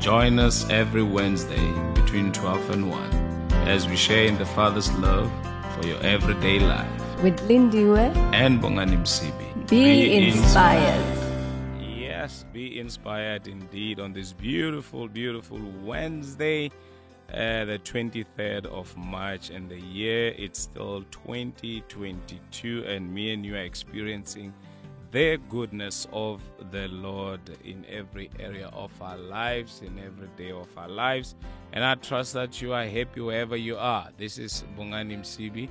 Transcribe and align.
Join 0.00 0.38
us 0.38 0.68
every 0.70 1.02
Wednesday 1.02 1.70
between 1.94 2.32
12 2.32 2.70
and 2.70 2.90
1 2.90 3.12
as 3.68 3.86
we 3.86 3.96
share 3.96 4.24
in 4.24 4.38
the 4.38 4.46
Father's 4.46 4.90
love 4.94 5.30
for 5.74 5.86
your 5.86 6.00
everyday 6.02 6.58
life. 6.58 7.22
With 7.22 7.38
Lindiwe, 7.48 8.16
And 8.32 8.60
Bongani 8.62 8.96
Msibi. 8.96 9.68
be, 9.68 10.16
inspired. 10.28 11.04
Yes, 11.78 12.46
be 12.50 12.78
inspired 12.80 13.46
indeed 13.46 14.00
on 14.00 14.14
this 14.14 14.32
beautiful, 14.32 15.06
beautiful 15.06 15.60
Wednesday, 15.84 16.70
uh, 17.34 17.66
the 17.66 17.78
23rd 17.84 18.64
of 18.66 18.96
March, 18.96 19.50
and 19.50 19.68
the 19.68 19.78
year 19.80 20.34
it's 20.38 20.60
still 20.60 21.04
2022, 21.10 22.84
and 22.86 23.12
me 23.12 23.34
and 23.34 23.44
you 23.44 23.54
are 23.54 23.58
experiencing 23.64 24.54
the 25.12 25.38
goodness 25.48 26.06
of 26.12 26.40
the 26.70 26.86
Lord 26.88 27.40
in 27.64 27.84
every 27.88 28.30
area 28.38 28.68
of 28.72 28.90
our 29.02 29.18
lives, 29.18 29.82
in 29.84 29.98
every 29.98 30.28
day 30.36 30.52
of 30.52 30.68
our 30.76 30.88
lives. 30.88 31.34
And 31.72 31.84
I 31.84 31.96
trust 31.96 32.34
that 32.34 32.62
you 32.62 32.72
are 32.72 32.84
happy 32.84 33.20
wherever 33.20 33.56
you 33.56 33.76
are. 33.76 34.08
This 34.16 34.38
is 34.38 34.64
Bongani 34.78 35.18
Msibi 35.18 35.68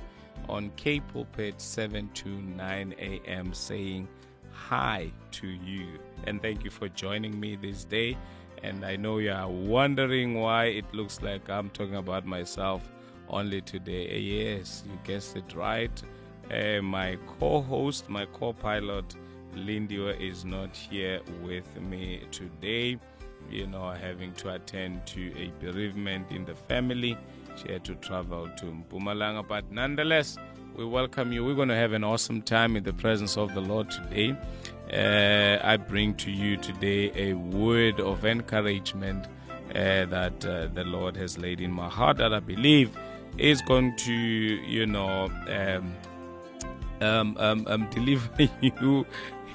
on 0.48 0.70
K 0.76 1.00
Pulpit 1.00 1.60
7 1.60 2.10
to 2.14 2.28
9 2.28 2.94
a.m. 2.98 3.54
saying, 3.54 4.08
hi 4.52 5.10
to 5.32 5.46
you. 5.46 5.98
And 6.24 6.42
thank 6.42 6.64
you 6.64 6.70
for 6.70 6.88
joining 6.88 7.38
me 7.38 7.56
this 7.56 7.84
day. 7.84 8.16
And 8.62 8.84
I 8.84 8.96
know 8.96 9.18
you 9.18 9.32
are 9.32 9.48
wondering 9.48 10.34
why 10.34 10.66
it 10.66 10.92
looks 10.92 11.22
like 11.22 11.48
I'm 11.48 11.70
talking 11.70 11.96
about 11.96 12.26
myself 12.26 12.82
only 13.30 13.62
today. 13.62 14.18
Yes, 14.18 14.82
you 14.86 14.98
guessed 15.04 15.36
it 15.36 15.54
right. 15.54 16.02
Uh, 16.50 16.82
my 16.82 17.16
co 17.38 17.62
host, 17.62 18.08
my 18.08 18.26
co 18.26 18.52
pilot, 18.52 19.14
Lindiwe, 19.54 20.20
is 20.20 20.44
not 20.44 20.76
here 20.76 21.20
with 21.42 21.80
me 21.80 22.22
today. 22.30 22.98
You 23.50 23.66
know, 23.66 23.90
having 23.90 24.32
to 24.34 24.54
attend 24.54 25.06
to 25.08 25.32
a 25.36 25.52
bereavement 25.60 26.30
in 26.30 26.44
the 26.44 26.54
family. 26.54 27.16
She 27.56 27.72
had 27.72 27.84
to 27.84 27.94
travel 27.96 28.48
to 28.58 28.64
Mpumalanga, 28.66 29.46
but 29.46 29.70
nonetheless, 29.70 30.36
we 30.76 30.84
welcome 30.84 31.32
you. 31.32 31.44
We're 31.44 31.54
going 31.54 31.68
to 31.68 31.74
have 31.74 31.92
an 31.92 32.04
awesome 32.04 32.42
time 32.42 32.76
in 32.76 32.84
the 32.84 32.92
presence 32.92 33.36
of 33.36 33.54
the 33.54 33.60
Lord 33.60 33.90
today. 33.90 34.36
Uh, 34.92 35.58
I 35.66 35.76
bring 35.76 36.14
to 36.14 36.30
you 36.30 36.56
today 36.56 37.12
a 37.14 37.34
word 37.34 38.00
of 38.00 38.24
encouragement 38.24 39.26
uh, 39.70 40.06
that 40.06 40.44
uh, 40.44 40.66
the 40.74 40.84
Lord 40.84 41.16
has 41.16 41.38
laid 41.38 41.60
in 41.60 41.72
my 41.72 41.88
heart 41.88 42.16
that 42.18 42.32
I 42.32 42.40
believe 42.40 42.96
is 43.38 43.62
going 43.62 43.94
to, 43.96 44.12
you 44.12 44.86
know, 44.86 45.30
um, 45.48 45.94
um, 47.00 47.36
um, 47.38 47.66
um, 47.68 47.88
deliver 47.90 48.48
you 48.60 49.06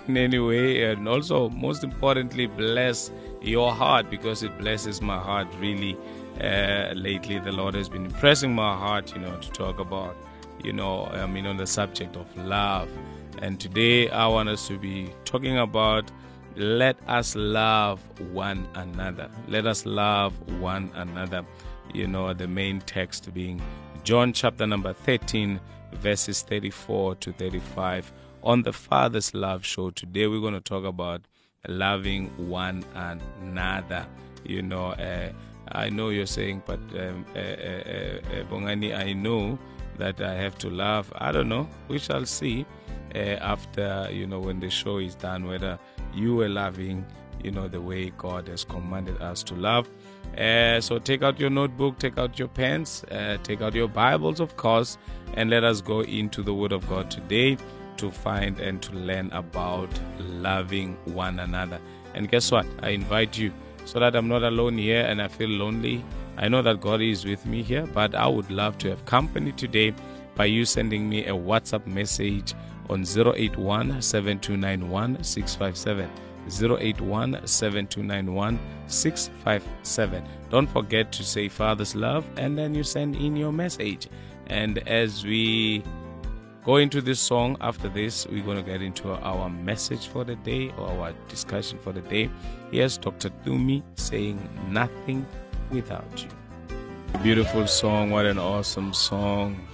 in 0.08 0.18
any 0.18 0.40
way, 0.40 0.84
and 0.84 1.08
also, 1.08 1.50
most 1.50 1.84
importantly, 1.84 2.48
bless 2.48 3.12
your 3.42 3.74
heart 3.74 4.10
because 4.10 4.44
it 4.44 4.58
blesses 4.58 5.02
my 5.02 5.18
heart 5.18 5.48
really. 5.60 5.98
Uh, 6.42 6.92
lately, 6.94 7.40
the 7.40 7.52
Lord 7.52 7.76
has 7.76 7.88
been 7.88 8.06
impressing 8.06 8.54
my 8.54 8.76
heart, 8.76 9.14
you 9.14 9.22
know, 9.22 9.38
to 9.38 9.52
talk 9.52 9.80
about, 9.80 10.18
you 10.62 10.74
know, 10.74 11.06
I 11.06 11.26
mean, 11.28 11.46
on 11.46 11.56
the 11.56 11.68
subject 11.68 12.18
of 12.18 12.26
love. 12.36 12.90
And 13.42 13.58
today, 13.58 14.10
I 14.10 14.28
want 14.28 14.50
us 14.50 14.68
to 14.68 14.78
be 14.78 15.14
talking 15.24 15.58
about 15.58 16.12
let 16.58 16.98
us 17.08 17.36
love 17.36 18.02
one 18.32 18.68
another. 18.76 19.30
Let 19.48 19.66
us 19.66 19.86
love 19.86 20.34
one 20.60 20.92
another. 20.96 21.46
You 21.94 22.08
know, 22.08 22.34
the 22.34 22.48
main 22.48 22.82
text 22.82 23.34
being 23.34 23.62
John 24.04 24.34
chapter 24.34 24.66
number 24.66 24.94
13, 24.94 25.60
verses 25.94 26.42
34 26.44 27.16
to 27.16 27.34
35 27.34 28.12
on 28.46 28.62
the 28.62 28.72
Father's 28.72 29.34
Love 29.34 29.66
Show. 29.66 29.90
Today, 29.90 30.28
we're 30.28 30.40
going 30.40 30.54
to 30.54 30.62
talk 30.62 30.86
about 30.86 31.22
loving 31.68 32.28
one 32.50 32.86
another. 32.94 34.06
You 34.46 34.62
know, 34.62 34.90
uh, 34.92 35.32
I 35.72 35.90
know 35.90 36.10
you're 36.10 36.28
saying, 36.28 36.62
but 36.66 36.80
um, 37.00 37.26
uh, 37.36 37.40
uh, 37.40 37.42
uh, 37.42 38.44
Bongani, 38.50 38.96
I 38.96 39.14
know 39.14 39.58
that 39.98 40.22
I 40.22 40.36
have 40.36 40.58
to 40.60 40.70
love. 40.70 41.12
I 41.16 41.32
don't 41.32 41.50
know. 41.50 41.68
We 41.88 41.98
shall 41.98 42.26
see 42.26 42.68
uh, 43.16 43.18
after, 43.18 44.08
you 44.12 44.28
know, 44.28 44.40
when 44.40 44.60
the 44.60 44.70
show 44.70 45.00
is 45.00 45.16
done, 45.16 45.48
whether 45.48 45.80
you 46.14 46.40
are 46.42 46.50
loving, 46.50 47.04
you 47.44 47.50
know, 47.50 47.68
the 47.68 47.82
way 47.82 48.12
God 48.12 48.48
has 48.48 48.64
commanded 48.64 49.20
us 49.22 49.42
to 49.44 49.56
love. 49.56 49.90
Uh, 50.38 50.80
so 50.82 51.00
take 51.00 51.24
out 51.24 51.40
your 51.40 51.50
notebook, 51.50 51.98
take 51.98 52.20
out 52.20 52.38
your 52.38 52.50
pens, 52.50 53.04
uh, 53.10 53.38
take 53.42 53.62
out 53.62 53.74
your 53.74 53.88
Bibles, 53.88 54.40
of 54.40 54.56
course, 54.56 54.98
and 55.34 55.50
let 55.50 55.64
us 55.64 55.82
go 55.82 56.02
into 56.02 56.44
the 56.44 56.54
Word 56.54 56.74
of 56.74 56.88
God 56.88 57.10
today 57.10 57.58
to 57.98 58.12
find 58.12 58.60
and 58.60 58.82
to 58.82 58.94
learn 58.94 59.32
about 59.32 59.90
loving 60.20 60.98
one 61.06 61.40
another. 61.40 61.80
And 62.14 62.30
guess 62.30 62.52
what? 62.52 62.66
I 62.82 62.90
invite 62.90 63.38
you 63.38 63.54
so 63.86 64.00
that 64.00 64.16
I'm 64.16 64.28
not 64.28 64.44
alone 64.44 64.78
here 64.78 65.06
and 65.06 65.22
I 65.22 65.28
feel 65.28 65.50
lonely. 65.50 66.04
I 66.38 66.48
know 66.48 66.62
that 66.62 66.82
God 66.82 67.02
is 67.02 67.26
with 67.26 67.46
me 67.46 67.64
here, 67.64 67.86
but 67.88 68.16
I 68.16 68.28
would 68.28 68.52
love 68.52 68.78
to 68.80 68.90
have 68.90 69.06
company 69.06 69.52
today 69.52 69.94
by 70.36 70.46
you 70.46 70.66
sending 70.66 71.08
me 71.08 71.26
a 71.26 71.32
WhatsApp 71.32 71.86
message 71.88 72.54
on 72.90 73.06
081 73.06 74.02
7291 74.02 75.24
657. 75.24 76.10
081 76.48 77.48
7291 77.48 78.60
657. 78.88 80.24
Don't 80.50 80.68
forget 80.68 81.12
to 81.12 81.24
say 81.24 81.50
Father's 81.50 81.96
Love 81.96 82.26
and 82.38 82.58
then 82.58 82.76
you 82.76 82.84
send 82.84 83.16
in 83.16 83.36
your 83.36 83.52
message. 83.52 84.08
And 84.48 84.78
as 84.88 85.24
we 85.24 85.84
go 86.66 86.78
into 86.78 87.00
this 87.02 87.20
song, 87.20 87.56
after 87.62 87.88
this, 87.88 88.26
we're 88.28 88.44
going 88.44 88.58
to 88.58 88.64
get 88.64 88.82
into 88.82 89.12
our 89.12 89.50
message 89.50 90.08
for 90.08 90.24
the 90.24 90.36
day 90.38 90.74
or 90.78 90.88
our 90.88 91.14
discussion 91.30 91.78
for 91.80 91.94
the 91.94 92.02
day. 92.02 92.30
Here's 92.72 92.98
Dr. 92.98 93.30
Tumi 93.46 93.84
saying, 93.96 94.50
Nothing 94.70 95.26
without 95.70 96.24
you. 96.24 96.30
Beautiful 97.22 97.68
song. 97.68 98.10
What 98.10 98.26
an 98.26 98.40
awesome 98.40 98.94
song. 98.94 99.68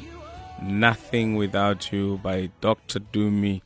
Nothing 0.61 1.35
Without 1.35 1.91
You 1.91 2.19
by 2.21 2.51
Dr. 2.61 2.99
Tumi 2.99 3.61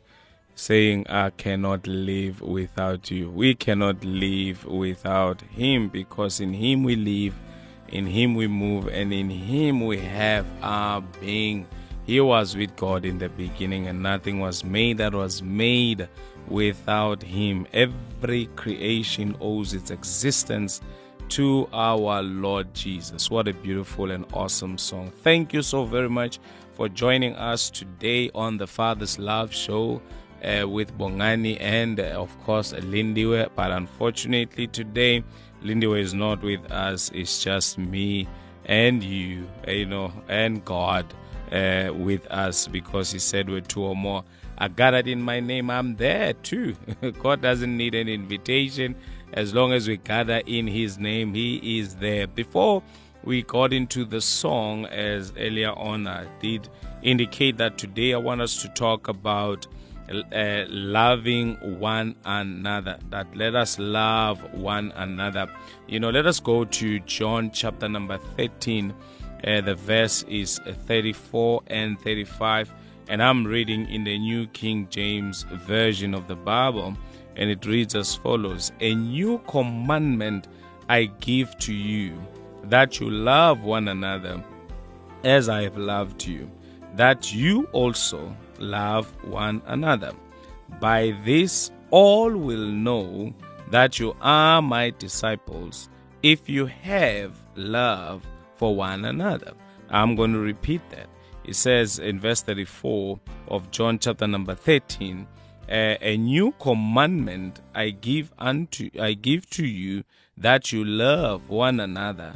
saying, 0.55 1.05
I 1.09 1.31
cannot 1.31 1.85
live 1.87 2.39
without 2.41 3.11
you. 3.11 3.29
We 3.29 3.53
cannot 3.53 4.05
live 4.05 4.63
without 4.65 5.41
Him 5.41 5.89
because 5.89 6.39
in 6.39 6.53
Him 6.53 6.83
we 6.83 6.95
live, 6.95 7.35
in 7.89 8.07
Him 8.07 8.35
we 8.35 8.47
move, 8.47 8.87
and 8.87 9.11
in 9.11 9.29
Him 9.29 9.85
we 9.85 9.97
have 9.97 10.45
our 10.61 11.01
being. 11.19 11.67
He 12.05 12.21
was 12.21 12.55
with 12.55 12.75
God 12.75 13.03
in 13.03 13.17
the 13.17 13.29
beginning, 13.29 13.87
and 13.87 14.03
nothing 14.03 14.39
was 14.39 14.63
made 14.63 14.99
that 14.99 15.13
was 15.13 15.41
made 15.41 16.07
without 16.47 17.23
Him. 17.23 17.65
Every 17.73 18.45
creation 18.55 19.35
owes 19.41 19.73
its 19.73 19.89
existence 19.89 20.81
to 21.29 21.67
our 21.73 22.21
Lord 22.21 22.73
Jesus. 22.75 23.31
What 23.31 23.47
a 23.47 23.53
beautiful 23.53 24.11
and 24.11 24.25
awesome 24.33 24.77
song. 24.77 25.11
Thank 25.23 25.53
you 25.53 25.63
so 25.63 25.85
very 25.85 26.09
much 26.09 26.39
for 26.73 26.87
joining 26.87 27.35
us 27.35 27.71
today 27.71 28.29
on 28.35 28.57
the 28.57 28.67
Father's 28.67 29.17
Love 29.17 29.53
Show. 29.53 30.01
Uh, 30.43 30.67
with 30.67 30.95
Bongani 30.95 31.57
and 31.59 31.99
uh, 31.99 32.03
of 32.21 32.37
course 32.43 32.71
Lindiwe, 32.73 33.49
but 33.55 33.71
unfortunately 33.71 34.67
today 34.67 35.23
Lindiwe 35.63 35.99
is 35.99 36.13
not 36.13 36.43
with 36.43 36.71
us. 36.71 37.09
It's 37.15 37.43
just 37.43 37.79
me 37.79 38.27
and 38.65 39.03
you, 39.03 39.49
you 39.67 39.87
know, 39.87 40.13
and 40.27 40.63
God 40.63 41.11
uh, 41.51 41.91
with 41.93 42.25
us 42.27 42.67
because 42.67 43.11
He 43.11 43.19
said 43.19 43.49
we're 43.49 43.61
two 43.61 43.83
or 43.83 43.95
more 43.95 44.23
are 44.57 44.69
gathered 44.69 45.07
in 45.07 45.21
my 45.21 45.39
name. 45.39 45.69
I'm 45.69 45.95
there 45.95 46.33
too. 46.33 46.75
God 47.21 47.41
doesn't 47.41 47.75
need 47.75 47.95
an 47.95 48.07
invitation. 48.07 48.95
As 49.33 49.53
long 49.53 49.73
as 49.73 49.87
we 49.87 49.97
gather 49.97 50.41
in 50.45 50.67
His 50.67 50.97
name, 50.97 51.33
He 51.33 51.79
is 51.79 51.95
there. 51.95 52.27
Before 52.27 52.81
we 53.23 53.41
got 53.41 53.73
into 53.73 54.05
the 54.05 54.21
song, 54.21 54.85
as 54.85 55.33
earlier 55.37 55.71
on 55.71 56.07
I 56.07 56.25
did 56.39 56.69
indicate 57.01 57.57
that 57.57 57.77
today 57.77 58.13
I 58.13 58.17
want 58.17 58.41
us 58.41 58.61
to 58.61 58.69
talk 58.69 59.07
about 59.07 59.67
uh, 60.09 60.65
loving 60.69 61.55
one 61.79 62.15
another. 62.23 62.97
That 63.09 63.35
let 63.35 63.55
us 63.55 63.79
love 63.79 64.53
one 64.53 64.93
another. 64.95 65.49
You 65.87 65.99
know, 65.99 66.11
let 66.11 66.27
us 66.27 66.39
go 66.39 66.63
to 66.65 66.99
John 67.01 67.51
chapter 67.51 67.89
number 67.89 68.17
13. 68.37 68.93
Uh, 69.45 69.61
the 69.61 69.75
verse 69.75 70.23
is 70.23 70.59
34 70.87 71.61
and 71.67 71.99
35. 72.01 72.73
And 73.07 73.21
I'm 73.21 73.45
reading 73.45 73.87
in 73.89 74.03
the 74.03 74.17
New 74.17 74.47
King 74.47 74.87
James 74.89 75.43
Version 75.43 76.15
of 76.15 76.27
the 76.27 76.35
Bible. 76.35 76.97
And 77.35 77.49
it 77.51 77.65
reads 77.65 77.93
as 77.93 78.15
follows 78.15 78.71
A 78.79 78.95
new 78.95 79.39
commandment 79.47 80.47
I 80.89 81.05
give 81.19 81.57
to 81.59 81.73
you 81.73 82.19
that 82.63 82.99
you 82.99 83.09
love 83.09 83.63
one 83.63 83.87
another 83.87 84.43
as 85.23 85.49
I 85.49 85.63
have 85.63 85.77
loved 85.77 86.25
you, 86.25 86.49
that 86.95 87.33
you 87.33 87.67
also 87.71 88.35
love 88.59 89.13
one 89.23 89.61
another. 89.65 90.13
By 90.79 91.15
this 91.23 91.71
all 91.91 92.31
will 92.31 92.67
know 92.67 93.33
that 93.69 93.99
you 93.99 94.15
are 94.21 94.61
my 94.61 94.91
disciples 94.91 95.89
if 96.23 96.49
you 96.49 96.65
have 96.65 97.37
love 97.55 98.25
for 98.55 98.75
one 98.75 99.05
another. 99.05 99.53
I'm 99.89 100.15
going 100.15 100.33
to 100.33 100.39
repeat 100.39 100.81
that. 100.89 101.07
It 101.43 101.55
says 101.55 101.99
in 101.99 102.19
verse 102.19 102.41
34 102.41 103.19
of 103.49 103.69
John 103.71 103.99
chapter 103.99 104.27
number 104.27 104.55
13, 104.55 105.27
a 105.69 106.17
new 106.17 106.51
commandment 106.59 107.61
I 107.73 107.89
give 107.89 108.31
unto 108.37 108.89
I 108.99 109.13
give 109.13 109.49
to 109.51 109.65
you 109.65 110.03
that 110.37 110.71
you 110.71 110.83
love 110.83 111.49
one 111.49 111.79
another 111.79 112.35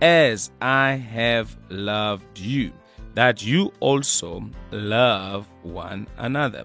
as 0.00 0.50
I 0.62 0.92
have 0.92 1.56
loved 1.68 2.38
you 2.38 2.72
that 3.14 3.44
you 3.44 3.72
also 3.80 4.48
love 4.70 5.46
one 5.62 6.06
another 6.16 6.64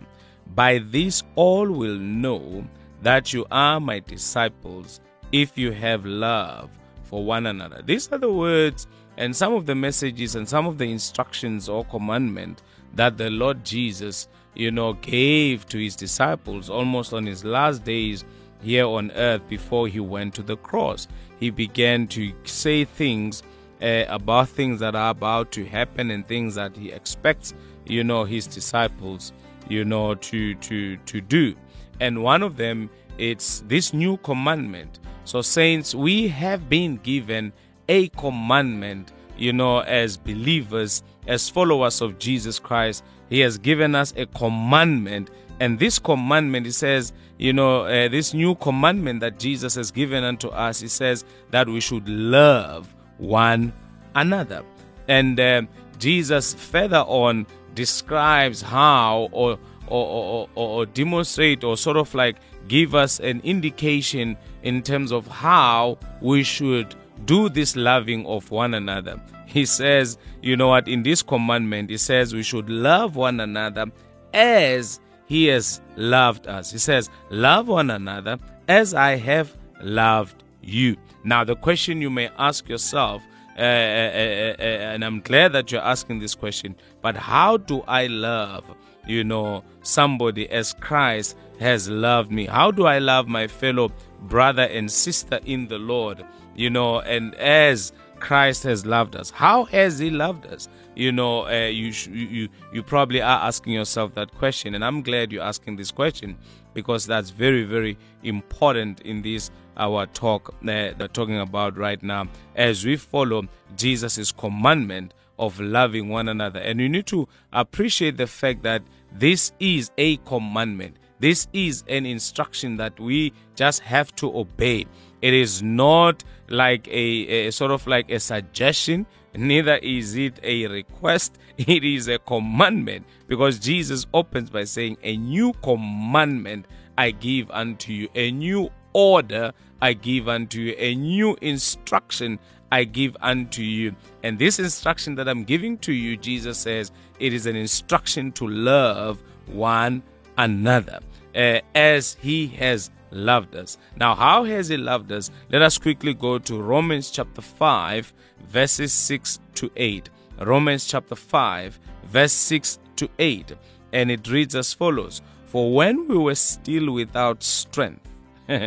by 0.54 0.78
this 0.78 1.24
all 1.36 1.70
will 1.70 1.98
know 1.98 2.66
that 3.02 3.34
you 3.34 3.46
are 3.52 3.80
my 3.80 4.00
disciples 4.00 5.02
if 5.32 5.58
you 5.58 5.72
have 5.72 6.06
love 6.06 6.70
for 7.06 7.24
one 7.24 7.46
another 7.46 7.82
these 7.86 8.12
are 8.12 8.18
the 8.18 8.32
words 8.32 8.88
and 9.18 9.34
some 9.34 9.54
of 9.54 9.66
the 9.66 9.76
messages 9.76 10.36
and 10.36 10.48
some 10.48 10.68
of 10.68 10.78
the 10.78 10.92
instructions 10.92 11.70
or 11.70 11.86
commandment 11.86 12.62
that 12.94 13.18
the 13.18 13.30
Lord 13.30 13.64
Jesus 13.64 14.28
you 14.56 14.72
know, 14.72 14.94
gave 14.94 15.68
to 15.68 15.78
his 15.78 15.96
disciples 15.96 16.70
almost 16.70 17.14
on 17.14 17.26
his 17.26 17.44
last 17.44 17.84
days 17.84 18.26
here 18.62 18.86
on 18.86 19.12
earth 19.12 19.48
before 19.48 19.88
he 19.88 20.00
went 20.00 20.34
to 20.36 20.42
the 20.42 20.58
cross. 20.58 21.08
He 21.40 21.50
began 21.50 22.08
to 22.08 22.34
say 22.46 22.86
things 22.86 23.44
uh, 23.82 24.06
about 24.08 24.50
things 24.50 24.80
that 24.80 24.96
are 24.96 25.10
about 25.10 25.52
to 25.52 25.66
happen 25.66 26.10
and 26.10 26.26
things 26.26 26.56
that 26.56 26.76
he 26.76 26.92
expects, 26.92 27.54
you 27.86 28.04
know, 28.04 28.24
his 28.24 28.48
disciples, 28.48 29.34
you 29.68 29.84
know, 29.84 30.16
to 30.16 30.56
to 30.56 30.98
to 30.98 31.22
do. 31.22 31.56
And 32.00 32.24
one 32.24 32.42
of 32.42 32.56
them 32.58 32.90
it's 33.18 33.62
this 33.68 33.94
new 33.94 34.18
commandment. 34.18 35.00
So 35.26 35.42
saints, 35.42 35.94
we 35.94 36.28
have 36.30 36.70
been 36.70 36.98
given 36.98 37.52
a 37.90 38.08
commandment, 38.10 39.12
you 39.38 39.52
know, 39.52 39.80
as 39.80 40.18
believers, 40.18 41.04
as 41.28 41.50
followers 41.50 42.02
of 42.02 42.18
Jesus 42.20 42.60
Christ 42.60 43.04
he 43.30 43.40
has 43.40 43.58
given 43.58 43.96
us 43.96 44.14
a 44.18 44.26
commandment. 44.28 45.30
And 45.60 45.80
this 45.80 46.00
commandment, 46.00 46.66
he 46.66 46.72
says, 46.72 47.14
you 47.38 47.54
know, 47.54 47.86
uh, 47.86 48.08
this 48.08 48.34
new 48.34 48.56
commandment 48.56 49.22
that 49.22 49.40
Jesus 49.40 49.76
has 49.76 49.92
given 49.92 50.24
unto 50.24 50.50
us, 50.50 50.80
he 50.80 50.88
says 50.88 51.26
that 51.52 51.68
we 51.68 51.80
should 51.80 52.08
love 52.08 52.94
one 53.18 53.74
another. 54.16 54.64
And 55.08 55.40
uh, 55.40 55.64
Jesus 55.98 56.54
further 56.54 57.04
on 57.08 57.48
describes 57.74 58.62
how 58.62 59.30
or 59.32 59.60
or, 59.88 60.08
or, 60.08 60.50
or, 60.56 60.70
or 60.80 60.86
demonstrate 60.88 61.64
or 61.64 61.78
sort 61.78 61.96
of 61.98 62.14
like 62.16 62.38
give 62.68 62.96
us 62.96 63.20
an 63.20 63.40
indication 63.44 64.36
in 64.66 64.82
terms 64.82 65.12
of 65.12 65.26
how 65.28 65.98
we 66.22 66.44
should 66.44 66.94
do 67.24 67.48
this 67.48 67.76
loving 67.78 68.26
of 68.26 68.52
one 68.52 68.74
another 68.74 69.20
he 69.56 69.66
says, 69.66 70.18
you 70.42 70.58
know 70.58 70.68
what, 70.68 70.90
in 70.90 71.04
this 71.04 71.22
commandment, 71.22 71.90
he 71.90 71.98
says 71.98 72.34
we 72.34 72.44
should 72.44 72.70
love 72.70 73.16
one 73.16 73.40
another 73.40 73.86
as 74.34 75.00
he 75.28 75.46
has 75.46 75.80
loved 75.96 76.46
us. 76.48 76.72
He 76.72 76.78
says, 76.78 77.10
Love 77.30 77.70
one 77.70 77.90
another 77.90 78.38
as 78.68 78.94
I 78.94 79.16
have 79.16 79.56
loved 79.82 80.44
you. 80.62 80.98
Now, 81.24 81.46
the 81.46 81.56
question 81.56 82.02
you 82.02 82.10
may 82.10 82.30
ask 82.38 82.68
yourself, 82.68 83.24
uh, 83.58 83.62
uh, 83.62 83.64
uh, 83.64 84.62
and 84.62 85.06
I'm 85.06 85.22
glad 85.22 85.54
that 85.54 85.72
you're 85.72 85.80
asking 85.82 86.20
this 86.20 86.36
question, 86.36 86.76
but 87.02 87.16
how 87.16 87.56
do 87.56 87.82
I 87.88 88.08
love, 88.08 88.66
you 89.08 89.24
know, 89.24 89.64
somebody 89.84 90.50
as 90.50 90.74
Christ 90.74 91.38
has 91.62 91.90
loved 91.90 92.30
me? 92.30 92.46
How 92.46 92.72
do 92.72 92.88
I 92.88 93.00
love 93.00 93.30
my 93.30 93.48
fellow 93.48 93.94
brother 94.22 94.64
and 94.64 94.92
sister 94.92 95.40
in 95.46 95.68
the 95.68 95.78
Lord, 95.78 96.26
you 96.56 96.70
know, 96.70 97.00
and 97.02 97.36
as 97.36 97.94
Christ 98.20 98.64
has 98.64 98.86
loved 98.86 99.16
us. 99.16 99.30
How 99.30 99.66
has 99.66 100.00
He 100.00 100.10
loved 100.10 100.46
us? 100.48 100.68
You 100.96 101.12
know, 101.12 101.46
uh, 101.48 101.68
you, 101.68 101.92
you 102.12 102.48
you 102.72 102.82
probably 102.82 103.22
are 103.22 103.40
asking 103.42 103.74
yourself 103.74 104.16
that 104.16 104.34
question, 104.36 104.76
and 104.76 104.84
I'm 104.84 105.02
glad 105.02 105.32
you're 105.32 105.44
asking 105.44 105.76
this 105.76 105.92
question 105.92 106.38
because 106.74 107.06
that's 107.06 107.30
very 107.30 107.64
very 107.64 107.98
important 108.24 109.02
in 109.02 109.22
this 109.22 109.52
our 109.78 110.06
talk 110.08 110.50
uh, 110.50 110.56
that 110.64 111.14
talking 111.14 111.38
about 111.38 111.78
right 111.78 112.02
now 112.02 112.28
as 112.56 112.86
we 112.86 112.96
follow 112.96 113.44
Jesus' 113.76 114.32
commandment 114.32 115.14
of 115.38 115.60
loving 115.60 116.10
one 116.10 116.30
another. 116.30 116.60
And 116.60 116.80
you 116.80 116.88
need 116.88 117.08
to 117.08 117.28
appreciate 117.52 118.18
the 118.18 118.28
fact 118.28 118.64
that 118.64 118.82
this 119.12 119.52
is 119.60 119.92
a 119.98 120.18
commandment. 120.18 120.98
This 121.26 121.48
is 121.54 121.84
an 121.88 122.06
instruction 122.06 122.78
that 122.78 123.00
we 123.00 123.34
just 123.56 123.80
have 123.80 124.16
to 124.18 124.38
obey. 124.38 124.86
It 125.24 125.34
is 125.34 125.64
not 125.64 126.24
like 126.50 126.88
a, 126.88 127.48
a 127.48 127.52
sort 127.52 127.72
of 127.72 127.88
like 127.88 128.12
a 128.12 128.20
suggestion, 128.20 129.08
neither 129.34 129.78
is 129.78 130.16
it 130.16 130.40
a 130.44 130.68
request, 130.68 131.40
it 131.58 131.84
is 131.84 132.10
a 132.10 132.20
commandment 132.20 133.08
because 133.28 133.58
Jesus 133.58 134.06
opens 134.14 134.52
by 134.52 134.66
saying, 134.66 134.98
A 135.02 135.18
new 135.18 135.52
commandment 135.64 136.68
I 136.96 137.10
give 137.10 137.50
unto 137.50 137.92
you, 137.92 138.08
a 138.14 138.30
new 138.30 138.70
order 138.94 139.52
I 139.82 139.94
give 139.94 140.30
unto 140.30 140.60
you, 140.60 140.76
a 140.78 140.94
new 140.94 141.36
instruction 141.42 142.38
I 142.72 142.84
give 142.84 143.18
unto 143.20 143.64
you. 143.64 143.96
And 144.22 144.38
this 144.38 144.60
instruction 144.60 145.16
that 145.16 145.28
I'm 145.28 145.44
giving 145.44 145.80
to 145.80 145.92
you, 145.92 146.18
Jesus 146.18 146.60
says, 146.60 146.92
it 147.18 147.34
is 147.34 147.48
an 147.48 147.56
instruction 147.56 148.32
to 148.34 148.48
love 148.48 149.24
one 149.48 150.04
another 150.38 151.00
uh, 151.36 151.60
as 151.74 152.18
he 152.22 152.48
has 152.48 152.90
loved 153.12 153.56
us. 153.56 153.78
Now, 153.96 154.16
how 154.16 154.44
has 154.44 154.68
He 154.68 154.78
loved 154.78 155.12
us? 155.12 155.32
Let 155.50 155.62
us 155.62 155.78
quickly 155.78 156.14
go 156.14 156.38
to 156.40 156.62
Romans 156.62 157.10
chapter 157.10 157.42
5, 157.42 158.14
verses 158.48 158.94
6 158.94 159.40
to 159.56 159.72
8. 159.76 160.10
Romans 160.40 160.86
chapter 160.86 161.16
5, 161.16 161.80
verse 162.06 162.34
6 162.34 162.80
to 162.98 163.10
8. 163.18 163.54
And 163.94 164.12
it 164.12 164.28
reads 164.28 164.56
as 164.56 164.74
follows 164.74 165.22
For 165.46 165.74
when 165.74 166.08
we 166.08 166.18
were 166.18 166.36
still 166.36 166.92
without 166.92 167.42
strength, 167.42 168.08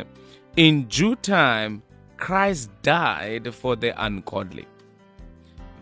in 0.57 0.85
due 0.85 1.17
time 1.17 1.83
Christ 2.17 2.71
died 2.83 3.55
for 3.55 3.77
the 3.77 3.93
ungodly. 4.05 4.67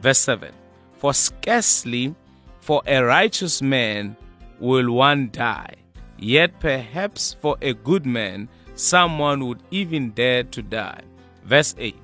Verse 0.02 0.18
7 0.18 0.52
For 0.98 1.14
scarcely 1.14 2.14
for 2.60 2.82
a 2.86 3.00
righteous 3.00 3.62
man 3.62 4.16
will 4.58 4.90
one 4.90 5.30
die, 5.30 5.74
yet 6.18 6.58
perhaps 6.60 7.36
for 7.40 7.56
a 7.62 7.74
good 7.74 8.06
man 8.06 8.48
someone 8.74 9.46
would 9.46 9.62
even 9.70 10.10
dare 10.10 10.44
to 10.44 10.62
die. 10.62 11.00
Verse 11.44 11.74
8 11.78 11.96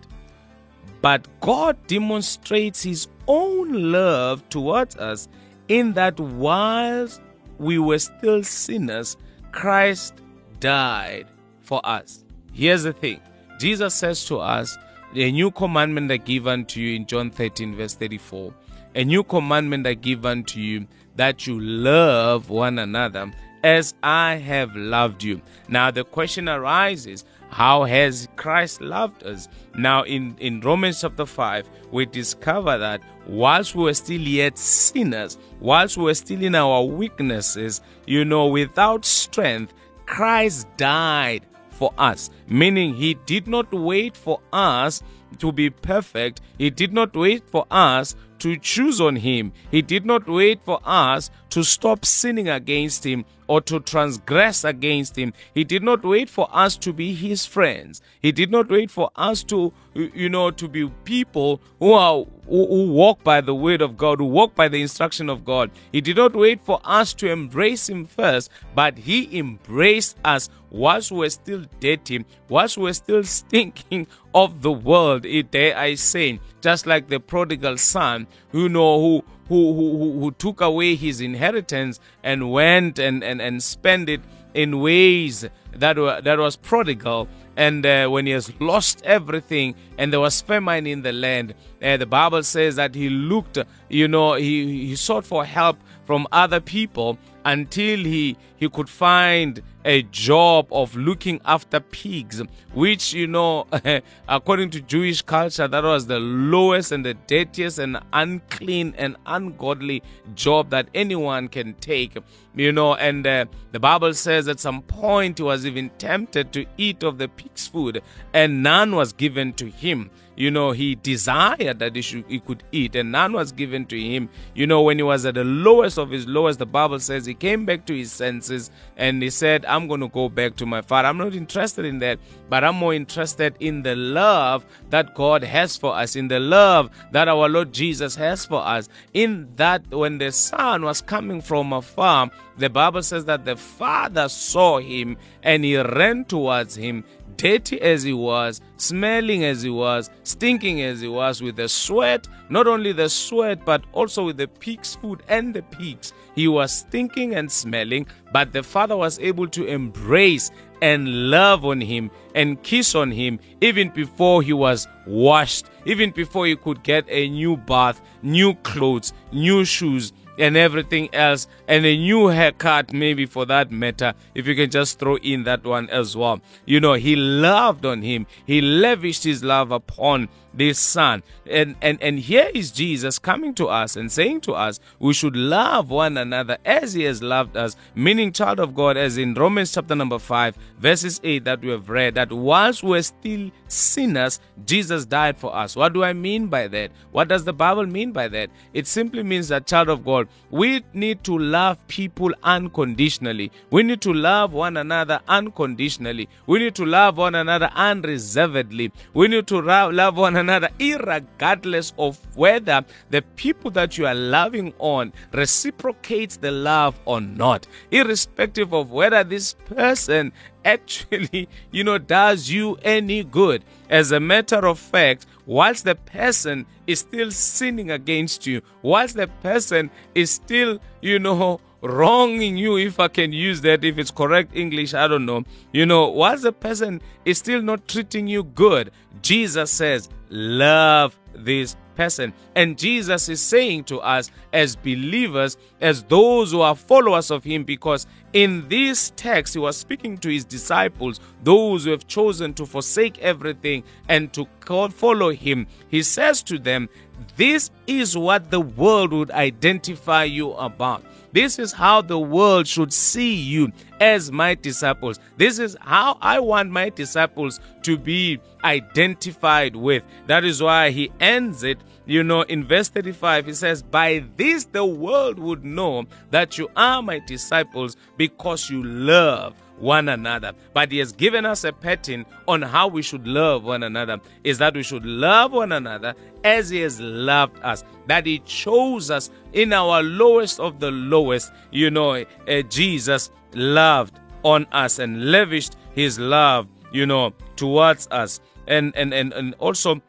But 1.01 1.29
God 1.41 1.77
demonstrates 1.87 2.83
His 2.83 3.09
own 3.27 3.93
love 3.93 4.49
towards 4.49 4.97
us 4.97 5.29
in 5.69 5.93
that 5.95 6.19
whilst 6.19 7.21
we 7.59 7.79
were 7.79 7.99
still 7.99 8.43
sinners, 8.43 9.17
Christ 9.53 10.15
died 10.61 11.27
for 11.61 11.81
us. 11.85 12.25
Here's 12.53 12.83
the 12.83 12.93
thing 12.93 13.21
Jesus 13.59 13.95
says 13.95 14.25
to 14.27 14.39
us, 14.39 14.77
A 15.15 15.31
new 15.31 15.51
commandment 15.51 16.11
I 16.11 16.17
give 16.17 16.47
unto 16.47 16.81
you 16.81 16.97
in 16.97 17.07
John 17.07 17.31
13, 17.31 17.77
verse 17.77 17.95
34. 17.95 18.53
A 18.95 19.05
new 19.05 19.23
commandment 19.23 19.87
I 19.87 19.95
give 19.95 20.27
unto 20.27 20.61
you 20.61 20.87
that 21.17 21.47
you 21.47 21.59
love 21.59 22.51
one 22.51 22.79
another 22.79 23.33
as 23.63 23.95
I 24.03 24.37
have 24.37 24.75
loved 24.75 25.23
you. 25.23 25.41
Now 25.69 25.91
the 25.91 26.05
question 26.05 26.49
arises, 26.49 27.25
how 27.51 27.85
has 27.85 28.29
Christ 28.37 28.81
loved 28.81 29.25
us? 29.25 29.49
Now 29.75 30.03
in, 30.03 30.37
in 30.39 30.61
Romans 30.61 31.01
chapter 31.01 31.27
5, 31.27 31.69
we 31.91 32.07
discover 32.07 32.79
that 32.79 33.03
whilst 33.27 33.75
we 33.75 33.85
were 33.85 33.95
still 33.95 34.21
yet 34.21 34.59
sinners, 34.59 35.39
whilst 35.61 35.97
we 35.97 36.05
were 36.05 36.15
still 36.15 36.43
in 36.43 36.55
our 36.55 36.83
weaknesses, 36.83 37.81
you 38.07 38.25
know, 38.25 38.47
without 38.47 39.05
strength, 39.05 39.75
Christ 40.07 40.67
died 40.77 41.47
for 41.71 41.93
us. 41.99 42.31
Meaning 42.47 42.95
he 42.95 43.15
did 43.27 43.47
not 43.47 43.73
wait 43.73 44.17
for 44.17 44.41
us 44.53 45.03
to 45.39 45.53
be 45.53 45.71
perfect. 45.71 46.41
He 46.59 46.71
did 46.71 46.93
not 46.93 47.15
wait 47.15 47.49
for 47.49 47.67
us 47.71 48.15
to 48.41 48.57
choose 48.57 49.01
on 49.01 49.17
him. 49.17 49.53
He 49.71 49.83
did 49.83 50.05
not 50.05 50.29
wait 50.29 50.61
for 50.65 50.81
us 50.85 51.31
to 51.53 51.63
stop 51.63 52.07
sinning 52.07 52.49
against 52.49 53.05
him 53.05 53.27
or 53.47 53.61
to 53.61 53.79
transgress 53.79 54.65
against 54.65 55.17
him. 55.17 55.35
He 55.55 55.65
did 55.65 55.83
not 55.83 56.03
wait 56.03 56.31
for 56.31 56.49
us 56.51 56.79
to 56.79 56.95
be 56.95 57.13
his 57.13 57.45
friends. 57.45 58.01
He 58.23 58.33
did 58.33 58.51
not 58.51 58.71
wait 58.71 58.91
for 58.91 59.11
us 59.17 59.43
to, 59.45 59.71
you 59.93 60.31
know, 60.31 60.51
to 60.51 60.67
be 60.67 60.89
people 61.05 61.61
who 61.79 61.93
are 61.93 62.25
who, 62.49 62.91
walk 62.91 63.23
by 63.23 63.43
the 63.43 63.55
word 63.55 63.83
of 63.83 63.99
God, 63.99 64.19
who 64.19 64.25
walk 64.25 64.55
by 64.55 64.69
the 64.69 64.81
instruction 64.81 65.29
of 65.29 65.45
God. 65.45 65.71
He 65.93 66.01
did 66.01 66.17
not 66.17 66.35
wait 66.35 66.65
for 66.65 66.81
us 66.85 67.13
to 67.15 67.31
embrace 67.31 67.87
him 67.89 68.07
first, 68.07 68.51
but 68.75 68.97
he 68.97 69.39
embraced 69.39 70.17
us 70.25 70.49
whilst 70.71 71.13
we're 71.13 71.29
still 71.29 71.65
dirty, 71.81 72.25
whilst 72.49 72.79
we're 72.79 72.95
still 72.95 73.25
stinking 73.25 74.07
of 74.35 74.63
the 74.63 74.73
world. 74.73 75.27
Dare 75.51 75.77
I 75.77 75.95
say, 75.97 76.41
just 76.63 76.87
like 76.87 77.09
the 77.09 77.21
prodigal 77.21 77.77
son, 77.77 78.27
who 78.51 78.71
know 78.71 79.01
who 79.01 79.25
who 79.53 79.75
who, 79.75 80.21
who, 80.21 80.31
took 80.31 80.63
away 80.63 80.95
his 80.95 81.21
inheritance 81.21 82.01
and 82.23 82.51
went 82.51 82.99
and, 82.99 83.23
and, 83.23 83.43
and 83.43 83.63
spent 83.63 84.09
it 84.09 84.23
in 84.55 84.81
ways 84.81 85.47
that 85.77 85.97
were 85.99 86.21
that 86.21 86.39
was 86.39 86.57
prodigal 86.57 87.29
and 87.57 87.85
uh, 87.85 88.09
when 88.09 88.27
he 88.27 88.33
has 88.33 88.53
lost 88.61 89.03
everything 89.05 89.75
and 89.99 90.13
there 90.13 90.21
was 90.21 90.41
famine 90.41 90.87
in 90.87 91.03
the 91.03 91.13
land 91.13 91.55
uh, 91.83 91.97
the 91.97 92.07
bible 92.07 92.43
says 92.43 92.77
that 92.77 92.95
he 92.95 93.09
looked 93.09 93.59
you 93.89 94.09
know 94.09 94.35
he, 94.35 94.89
he 94.89 94.97
sought 94.97 95.25
for 95.25 95.45
help 95.45 95.77
from 96.05 96.27
other 96.33 96.61
people 96.61 97.19
until 97.45 97.99
he 97.99 98.37
he 98.57 98.69
could 98.69 98.89
find 98.89 99.63
a 99.85 100.03
job 100.05 100.67
of 100.71 100.95
looking 100.95 101.41
after 101.45 101.81
pigs 101.81 102.41
which 102.73 103.13
you 103.13 103.27
know 103.27 103.67
according 104.29 104.71
to 104.71 104.81
jewish 104.81 105.23
culture 105.23 105.67
that 105.67 105.83
was 105.83 106.07
the 106.07 106.21
lowest 106.21 106.93
and 106.93 107.05
the 107.05 107.15
dirtiest 107.27 107.79
and 107.79 107.99
unclean 108.13 108.95
and 108.97 109.17
ungodly 109.27 110.03
job 110.35 110.71
that 110.71 110.87
anyone 110.95 111.49
can 111.49 111.75
take 111.75 112.17
you 112.55 112.71
know 112.71 112.95
and 112.95 113.27
uh, 113.27 113.45
the 113.73 113.81
bible 113.81 114.15
says 114.15 114.47
at 114.47 114.61
some 114.61 114.83
point 114.83 115.39
he 115.39 115.43
was 115.43 115.62
even 115.67 115.91
tempted 115.99 116.53
to 116.53 116.67
eat 116.77 117.03
of 117.03 117.19
the 117.19 117.29
pig's 117.29 117.67
food 117.67 118.03
and 118.33 118.63
none 118.63 118.95
was 118.95 119.13
given 119.13 119.53
to 119.53 119.67
him 119.67 120.11
you 120.37 120.51
know 120.51 120.73
he 120.73 120.95
desired 120.95 121.79
that 121.79 121.95
he, 121.95 122.03
should, 122.03 122.25
he 122.29 122.41
could 122.41 122.63
eat 122.73 122.95
and 122.97 123.13
none 123.13 123.33
was 123.33 123.53
given 123.53 123.87
to 123.87 124.01
him. 124.01 124.29
You 124.55 124.67
know 124.67 124.83
when 124.83 124.99
he 124.99 125.03
was 125.03 125.27
at 125.27 125.35
the 125.35 125.45
lowest 125.45 125.99
of 125.99 126.11
his 126.11 126.27
lowest 126.27 126.59
the 126.59 126.67
bible 126.67 127.01
says 127.01 127.27
he 127.27 127.35
came 127.35 127.65
back 127.65 127.87
to 127.87 127.97
his 127.97 128.13
senses 128.13 128.71
and 128.97 129.23
he 129.23 129.31
said 129.31 129.65
i'm 129.67 129.89
going 129.89 130.01
to 130.01 130.09
go 130.09 130.29
back 130.29 130.57
to 130.57 130.67
my 130.67 130.83
father. 130.83 131.09
I'm 131.09 131.19
not 131.19 131.35
interested 131.35 131.85
in 131.85 131.99
that 132.01 132.19
but 132.49 132.65
i'm 132.65 132.77
more 132.77 132.95
interested 132.95 133.55
in 133.61 133.83
the 133.83 133.97
love 133.97 134.65
that 134.91 135.15
god 135.15 135.43
has 135.45 135.77
for 135.77 135.95
us 135.95 136.17
in 136.17 136.29
the 136.29 136.41
love 136.41 136.91
that 137.11 137.29
our 137.29 137.49
lord 137.49 137.73
jesus 137.73 138.15
has 138.17 138.45
for 138.45 138.63
us. 138.63 138.89
In 139.13 139.49
that 139.57 139.91
when 139.91 140.19
the 140.19 140.33
son 140.33 140.83
was 140.83 141.01
coming 141.01 141.41
from 141.41 141.73
afar 141.73 142.31
the 142.59 142.71
bible 142.71 143.03
says 143.03 143.25
that 143.25 143.45
the 143.45 143.57
father 143.57 144.29
saw 144.29 144.79
him 144.79 145.17
and 145.43 145.65
he 145.65 145.77
ran 145.77 146.25
towards 146.25 146.75
him 146.75 147.05
dirty 147.37 147.81
as 147.81 148.03
he 148.03 148.13
was, 148.13 148.61
smelling 148.77 149.45
as 149.45 149.63
he 149.63 149.71
was, 149.71 150.11
stinking 150.25 150.83
as 150.83 151.01
he 151.01 151.09
was, 151.09 151.43
with 151.43 151.57
the 151.57 151.69
sweat, 151.69 152.29
not 152.49 152.67
only 152.67 152.93
the 152.93 153.09
sweat, 153.09 153.65
but 153.65 153.83
also 153.93 154.27
with 154.27 154.37
the 154.37 154.49
pig's 154.49 154.95
food 154.97 155.23
and 155.29 155.55
the 155.55 155.63
pigs. 155.63 156.13
He 156.35 156.49
was 156.49 156.73
stinking 156.81 157.35
and 157.35 157.51
smelling, 157.51 158.07
but 158.33 158.53
the 158.53 158.63
father 158.63 158.97
was 158.97 159.19
able 159.19 159.49
to 159.49 159.67
embrace 159.67 160.51
and 160.83 161.31
love 161.31 161.65
on 161.65 161.81
him 161.81 162.11
and 162.35 162.61
kiss 162.63 162.95
on 162.95 163.11
him 163.13 163.39
even 163.61 163.89
before 163.91 164.43
he 164.43 164.53
was 164.53 164.89
washed, 165.07 165.67
even 165.87 166.11
before 166.11 166.47
he 166.47 166.57
could 166.57 166.83
get 166.83 167.05
a 167.09 167.29
new 167.29 167.57
bath, 167.57 168.01
new 168.23 168.55
clothes, 168.57 169.13
new 169.33 169.65
shoes, 169.65 170.13
and 170.39 170.57
everything 170.57 171.15
else, 171.15 171.47
and 171.69 171.85
a 171.85 171.97
new 171.97 172.29
haircut, 172.29 172.93
maybe 172.93 173.27
for 173.27 173.45
that 173.47 173.71
matter, 173.71 174.15
if 174.35 174.47
you 174.47 174.55
can 174.55 174.71
just 174.71 174.99
throw 174.99 175.17
in 175.17 175.45
that 175.45 175.65
one 175.65 175.89
as 175.91 176.17
well. 176.17 176.41
You 176.65 176.81
know, 176.81 176.95
he 176.95 177.17
loved 177.17 177.85
on 177.85 178.03
him, 178.03 178.27
he 178.47 178.61
lavished 178.61 179.25
his 179.25 179.45
love 179.45 179.71
upon 179.71 180.29
this 180.55 180.79
son. 180.79 181.23
And, 181.49 181.77
and, 181.81 182.01
and 182.03 182.19
here 182.19 182.51
is 182.55 182.71
Jesus 182.71 183.19
coming 183.19 183.55
to 183.55 183.67
us 183.69 183.97
and 183.97 184.11
saying 184.11 184.43
to 184.43 184.53
us, 184.53 184.81
we 184.99 185.13
should 185.15 185.37
love 185.37 185.91
one 185.91 186.17
another 186.17 186.59
as 186.65 186.93
he 186.93 187.05
has 187.05 187.23
loved 187.23 187.57
us, 187.57 187.77
meaning 187.95 188.33
child 188.33 188.61
of 188.61 188.75
God, 188.75 188.97
as 188.97 189.19
in 189.19 189.35
Romans 189.35 189.73
chapter 189.73 189.95
number 189.95 190.19
5, 190.19 190.57
verses 190.79 191.21
8 191.25 191.45
that 191.45 191.61
we 191.61 191.71
have 191.71 191.89
read, 191.89 192.15
that 192.15 192.33
whilst 192.33 192.83
we're 192.83 193.03
still 193.03 193.51
sinners, 193.69 194.41
Jesus 194.67 195.05
died 195.05 195.39
for 195.39 195.55
us. 195.55 195.75
What 195.75 195.93
do 195.93 196.05
I 196.05 196.13
mean 196.13 196.49
by 196.49 196.69
that? 196.69 196.91
What 197.11 197.29
does 197.29 197.45
the 197.45 197.53
Bible 197.53 197.87
mean 197.87 198.13
by 198.13 198.29
that? 198.29 198.51
It 198.73 198.87
simply 198.87 199.23
means 199.23 199.49
that, 199.49 199.67
child 199.67 199.89
of 199.89 200.05
God, 200.05 200.29
we 200.51 200.85
need 200.93 201.25
to 201.25 201.39
love 201.39 201.87
people 201.89 202.33
unconditionally. 202.43 203.51
We 203.71 203.83
need 203.83 204.01
to 204.03 204.13
love 204.13 204.53
one 204.53 204.77
another 204.77 205.21
unconditionally. 205.29 206.29
We 206.47 206.59
need 206.59 206.75
to 206.77 206.85
love 206.85 207.17
one 207.17 207.35
another 207.35 207.71
unreservedly. 207.75 208.93
We 209.15 209.29
need 209.29 209.47
to 209.49 209.61
love 209.61 210.17
one 210.17 210.37
another 210.37 210.42
irregardless 210.49 211.93
of 211.99 212.19
whether 212.37 212.85
the 213.11 213.23
people 213.37 213.71
that 213.73 213.99
you 213.99 214.07
are 214.07 214.15
loving 214.15 214.73
on 214.79 215.13
reciprocates 215.33 216.37
the 216.37 216.51
love 216.51 216.99
or 217.05 217.21
not, 217.21 217.67
irrespective 217.91 218.73
of 218.73 218.91
whether 218.91 219.25
this 219.25 219.55
person 219.67 220.33
actually, 220.65 221.49
you 221.71 221.85
know, 221.85 221.99
does 221.99 222.51
you 222.51 222.77
any 222.83 223.25
good. 223.25 223.65
As 223.91 224.13
a 224.13 224.21
matter 224.21 224.67
of 224.67 224.79
fact, 224.79 225.27
whilst 225.47 225.85
the 225.85 225.95
person 225.95 226.67
is 226.87 227.01
still 227.01 227.31
sinning 227.31 227.91
against 227.91 228.47
you, 228.47 228.63
whilst 228.83 229.17
the 229.17 229.27
person 229.27 229.91
is 230.15 230.31
still, 230.31 230.79
you 231.01 231.19
know, 231.19 231.61
wronging 231.83 232.57
you, 232.57 232.79
if 232.79 232.99
I 233.01 233.09
can 233.09 233.33
use 233.33 233.61
that, 233.63 233.85
if 233.85 233.99
it's 233.99 234.11
correct 234.11 234.55
English, 234.55 234.95
I 234.95 235.09
don't 235.09 235.27
know. 235.27 235.45
You 235.73 235.87
know, 235.87 236.09
whilst 236.09 236.45
the 236.45 236.53
person 236.53 237.03
is 237.25 237.39
still 237.39 237.63
not 237.63 237.89
treating 237.89 238.27
you 238.29 238.45
good, 238.45 238.93
Jesus 239.21 239.71
says, 239.71 240.09
love 240.31 241.19
this 241.35 241.77
person. 241.95 242.33
And 242.55 242.79
Jesus 242.79 243.29
is 243.29 243.41
saying 243.41 243.85
to 243.85 244.01
us 244.01 244.31
as 244.53 244.77
believers, 244.77 245.57
as 245.81 246.03
those 246.05 246.53
who 246.53 246.61
are 246.61 246.75
followers 246.75 247.31
of 247.31 247.45
Him, 247.45 247.65
because 247.65 248.07
in 248.33 248.69
this 248.69 249.13
text, 249.17 249.55
He 249.55 249.61
was 249.61 249.77
speaking 249.77 250.19
to 250.19 250.31
His 250.31 250.45
disciples, 250.45 251.21
those 251.43 251.85
who 251.85 251.91
have 251.91 252.07
chosen 252.07 252.55
to 252.55 252.67
forsake 252.67 253.19
everything 253.19 253.83
and 254.09 254.33
to 254.33 254.47
follow 254.91 255.31
Him. 255.31 255.67
He 255.89 256.03
says 256.03 256.43
to 256.45 256.59
them, 256.59 256.89
This 257.37 257.71
is 257.87 258.17
what 258.17 258.51
the 258.51 258.61
world 258.61 259.13
would 259.13 259.31
identify 259.31 260.25
you 260.25 260.53
about. 260.53 261.05
This 261.33 261.59
is 261.59 261.73
how 261.73 262.03
the 262.03 262.19
world 262.19 262.67
should 262.67 262.93
see 262.93 263.35
you 263.35 263.73
as 264.01 264.31
my 264.31 264.55
disciples. 264.55 265.19
This 265.37 265.59
is 265.59 265.77
how 265.81 266.19
I 266.21 266.41
want 266.41 266.71
my 266.71 266.91
disciples 266.91 267.61
to 267.83 267.97
be 267.97 268.39
identified 268.65 269.75
with. 269.77 270.03
That 270.27 270.45
is 270.45 270.63
why 270.63 270.91
he 270.91 271.11
ends 271.21 271.63
it, 271.63 271.79
you 272.07 272.23
know, 272.23 272.43
in 272.43 272.65
verse 272.65 272.89
35. 272.89 273.47
He 273.47 273.55
says, 273.55 273.83
By 273.83 274.25
this 274.37 274.65
the 274.65 274.85
world 274.85 275.39
would 275.39 275.65
know 275.65 276.05
that 276.31 276.59
you 276.59 276.69
are 276.77 277.03
my 277.03 277.19
disciples 277.21 277.97
because 278.17 278.69
you 278.69 278.83
love 278.83 279.55
one 279.79 280.09
another. 280.09 280.53
But 280.73 280.93
he 280.93 280.99
has 280.99 281.13
given 281.13 281.45
us 281.45 281.65
a 281.65 281.73
pattern 281.73 282.27
on 282.49 282.63
how 282.63 282.89
we 282.89 283.03
should 283.03 283.27
love 283.27 283.65
one 283.65 283.83
another 283.83 284.19
is 284.45 284.59
that 284.59 284.75
we 284.75 284.83
should 284.83 285.05
love 285.05 285.53
one 285.53 285.73
another 285.73 286.15
as 286.45 286.71
he 286.71 286.81
has 286.81 287.01
loved 287.01 287.59
us. 287.63 287.85
That 288.07 288.27
he 288.27 288.41
chose 288.41 289.11
us 289.11 289.31
in 289.53 289.73
our 289.73 290.03
lowest 290.03 290.61
of 290.61 290.81
the 290.81 290.91
lowest. 290.91 291.53
You 291.71 291.91
know, 291.91 292.25
uh, 292.49 292.63
Jesus 292.69 293.31
loved 293.55 294.19
on 294.43 294.67
us 294.73 294.99
and 294.99 295.31
lavished 295.31 295.77
his 295.95 296.19
love, 296.19 296.69
you 296.93 297.07
know, 297.07 297.33
towards 297.57 298.09
us. 298.11 298.41
And 298.67 298.95
and 298.97 299.13
and, 299.13 299.33
and 299.33 299.55
also 299.59 300.01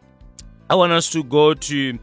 I 0.70 0.75
want 0.75 0.91
us 0.91 1.10
to 1.12 1.24
go 1.24 1.53
to 1.53 2.00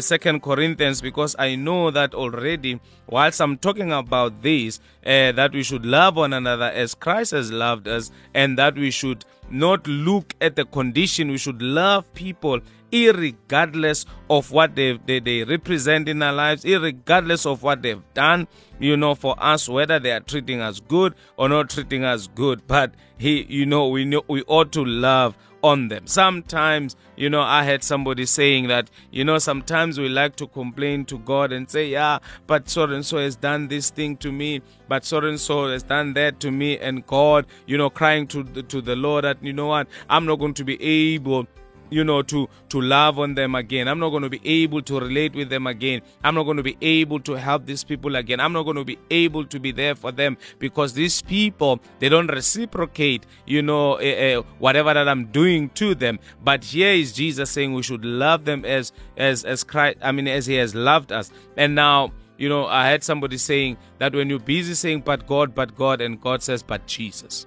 Second 0.00 0.42
Corinthians 0.42 1.00
because 1.00 1.34
I 1.38 1.54
know 1.54 1.90
that 1.90 2.14
already. 2.14 2.80
Whilst 3.08 3.40
I'm 3.40 3.56
talking 3.56 3.92
about 3.92 4.42
this, 4.42 4.78
uh, 5.04 5.32
that 5.32 5.52
we 5.52 5.62
should 5.62 5.86
love 5.86 6.16
one 6.16 6.32
another 6.32 6.66
as 6.66 6.94
Christ 6.94 7.30
has 7.32 7.50
loved 7.50 7.88
us, 7.88 8.10
and 8.34 8.58
that 8.58 8.74
we 8.74 8.90
should 8.90 9.24
not 9.50 9.86
look 9.86 10.34
at 10.40 10.56
the 10.56 10.64
condition. 10.64 11.30
We 11.30 11.38
should 11.38 11.62
love 11.62 12.12
people 12.14 12.60
irregardless 12.92 14.04
of 14.28 14.50
what 14.50 14.74
they, 14.74 14.98
they, 15.06 15.20
they 15.20 15.44
represent 15.44 16.08
in 16.08 16.22
our 16.22 16.32
lives, 16.32 16.64
irregardless 16.64 17.46
of 17.46 17.62
what 17.62 17.82
they've 17.82 18.02
done, 18.14 18.48
you 18.78 18.96
know, 18.96 19.14
for 19.14 19.34
us, 19.38 19.68
whether 19.68 19.98
they 19.98 20.12
are 20.12 20.20
treating 20.20 20.60
us 20.60 20.80
good 20.80 21.14
or 21.36 21.48
not 21.48 21.70
treating 21.70 22.04
us 22.04 22.28
good. 22.34 22.66
But 22.66 22.94
he, 23.18 23.42
you 23.48 23.66
know, 23.66 23.88
we 23.88 24.04
know 24.04 24.22
we 24.28 24.42
ought 24.42 24.72
to 24.72 24.84
love 24.84 25.36
on 25.62 25.88
them. 25.88 26.06
Sometimes, 26.06 26.96
you 27.16 27.28
know, 27.28 27.42
I 27.42 27.64
had 27.64 27.82
somebody 27.82 28.26
saying 28.26 28.68
that, 28.68 28.90
you 29.10 29.24
know, 29.24 29.38
sometimes 29.38 29.98
we 29.98 30.08
like 30.08 30.36
to 30.36 30.46
complain 30.46 31.04
to 31.06 31.18
God 31.18 31.52
and 31.52 31.68
say, 31.68 31.88
yeah, 31.88 32.18
but 32.46 32.68
so 32.68 32.84
and 32.84 33.04
so 33.04 33.18
has 33.18 33.36
done 33.36 33.68
this 33.68 33.90
thing 33.90 34.16
to 34.18 34.32
me, 34.32 34.62
but 34.88 35.04
so 35.04 35.18
and 35.18 35.38
so 35.38 35.68
has 35.68 35.82
done 35.82 36.14
that 36.14 36.40
to 36.40 36.50
me, 36.50 36.78
and 36.78 37.06
God, 37.06 37.46
you 37.66 37.76
know, 37.76 37.90
crying 37.90 38.26
to 38.28 38.42
the, 38.42 38.62
to 38.64 38.80
the 38.80 38.96
Lord 38.96 39.24
that, 39.24 39.42
you 39.42 39.52
know 39.52 39.66
what, 39.66 39.88
I'm 40.08 40.26
not 40.26 40.38
going 40.38 40.54
to 40.54 40.64
be 40.64 40.82
able 40.82 41.46
you 41.90 42.04
know 42.04 42.22
to 42.22 42.48
to 42.68 42.80
love 42.80 43.18
on 43.18 43.34
them 43.34 43.54
again. 43.54 43.88
I'm 43.88 43.98
not 43.98 44.10
going 44.10 44.22
to 44.22 44.30
be 44.30 44.40
able 44.44 44.82
to 44.82 45.00
relate 45.00 45.34
with 45.34 45.50
them 45.50 45.66
again. 45.66 46.02
I'm 46.24 46.34
not 46.34 46.44
going 46.44 46.56
to 46.56 46.62
be 46.62 46.76
able 46.80 47.20
to 47.20 47.34
help 47.34 47.66
these 47.66 47.84
people 47.84 48.16
again. 48.16 48.40
I'm 48.40 48.52
not 48.52 48.62
going 48.62 48.76
to 48.76 48.84
be 48.84 48.98
able 49.10 49.44
to 49.46 49.60
be 49.60 49.72
there 49.72 49.94
for 49.94 50.12
them 50.12 50.36
because 50.58 50.94
these 50.94 51.20
people 51.22 51.80
they 51.98 52.08
don't 52.08 52.28
reciprocate 52.28 53.26
you 53.46 53.62
know 53.62 53.94
uh, 53.94 54.38
uh, 54.38 54.42
whatever 54.58 54.94
that 54.94 55.08
i'm 55.08 55.26
doing 55.26 55.68
to 55.70 55.94
them. 55.94 56.18
But 56.42 56.64
here 56.64 56.92
is 56.92 57.12
jesus 57.12 57.50
saying 57.50 57.74
we 57.74 57.82
should 57.82 58.04
love 58.04 58.44
them 58.44 58.64
as 58.64 58.92
as 59.16 59.44
as 59.44 59.64
christ 59.64 59.98
i 60.02 60.12
mean 60.12 60.28
as 60.28 60.46
he 60.46 60.54
has 60.54 60.74
loved 60.74 61.12
us. 61.12 61.30
And 61.56 61.74
now 61.74 62.12
you 62.40 62.48
know 62.48 62.66
i 62.66 62.86
had 62.88 63.04
somebody 63.04 63.36
saying 63.36 63.76
that 63.98 64.14
when 64.14 64.30
you're 64.30 64.38
busy 64.38 64.74
saying 64.74 65.02
but 65.02 65.26
god 65.26 65.54
but 65.54 65.76
god 65.76 66.00
and 66.00 66.20
god 66.20 66.42
says 66.42 66.62
but 66.62 66.86
jesus 66.86 67.46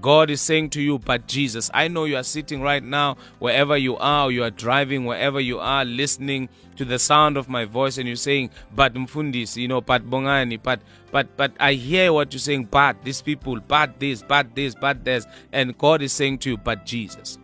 God 0.00 0.30
is 0.30 0.40
saying 0.40 0.70
to 0.70 0.82
you, 0.82 0.98
but 0.98 1.26
Jesus. 1.26 1.70
I 1.74 1.88
know 1.88 2.04
you 2.04 2.16
are 2.16 2.22
sitting 2.22 2.62
right 2.62 2.82
now, 2.82 3.16
wherever 3.38 3.76
you 3.76 3.96
are, 3.96 4.30
you 4.30 4.44
are 4.44 4.50
driving, 4.50 5.04
wherever 5.04 5.40
you 5.40 5.58
are, 5.58 5.84
listening 5.84 6.48
to 6.76 6.84
the 6.84 6.98
sound 6.98 7.36
of 7.36 7.48
my 7.48 7.64
voice, 7.64 7.98
and 7.98 8.06
you're 8.06 8.16
saying, 8.16 8.50
but 8.74 8.94
Mfundis, 8.94 9.56
you 9.56 9.68
know, 9.68 9.80
but 9.80 10.08
Bongani, 10.08 10.60
but 10.62 10.80
but 11.10 11.36
but 11.36 11.52
I 11.60 11.74
hear 11.74 12.12
what 12.12 12.32
you're 12.32 12.40
saying, 12.40 12.68
but 12.70 13.02
these 13.04 13.20
people, 13.20 13.60
but 13.60 14.00
this, 14.00 14.22
but 14.22 14.54
this, 14.54 14.74
but 14.74 15.04
this, 15.04 15.26
and 15.52 15.76
God 15.76 16.02
is 16.02 16.12
saying 16.12 16.38
to 16.38 16.50
you, 16.50 16.56
but 16.56 16.86
Jesus. 16.86 17.38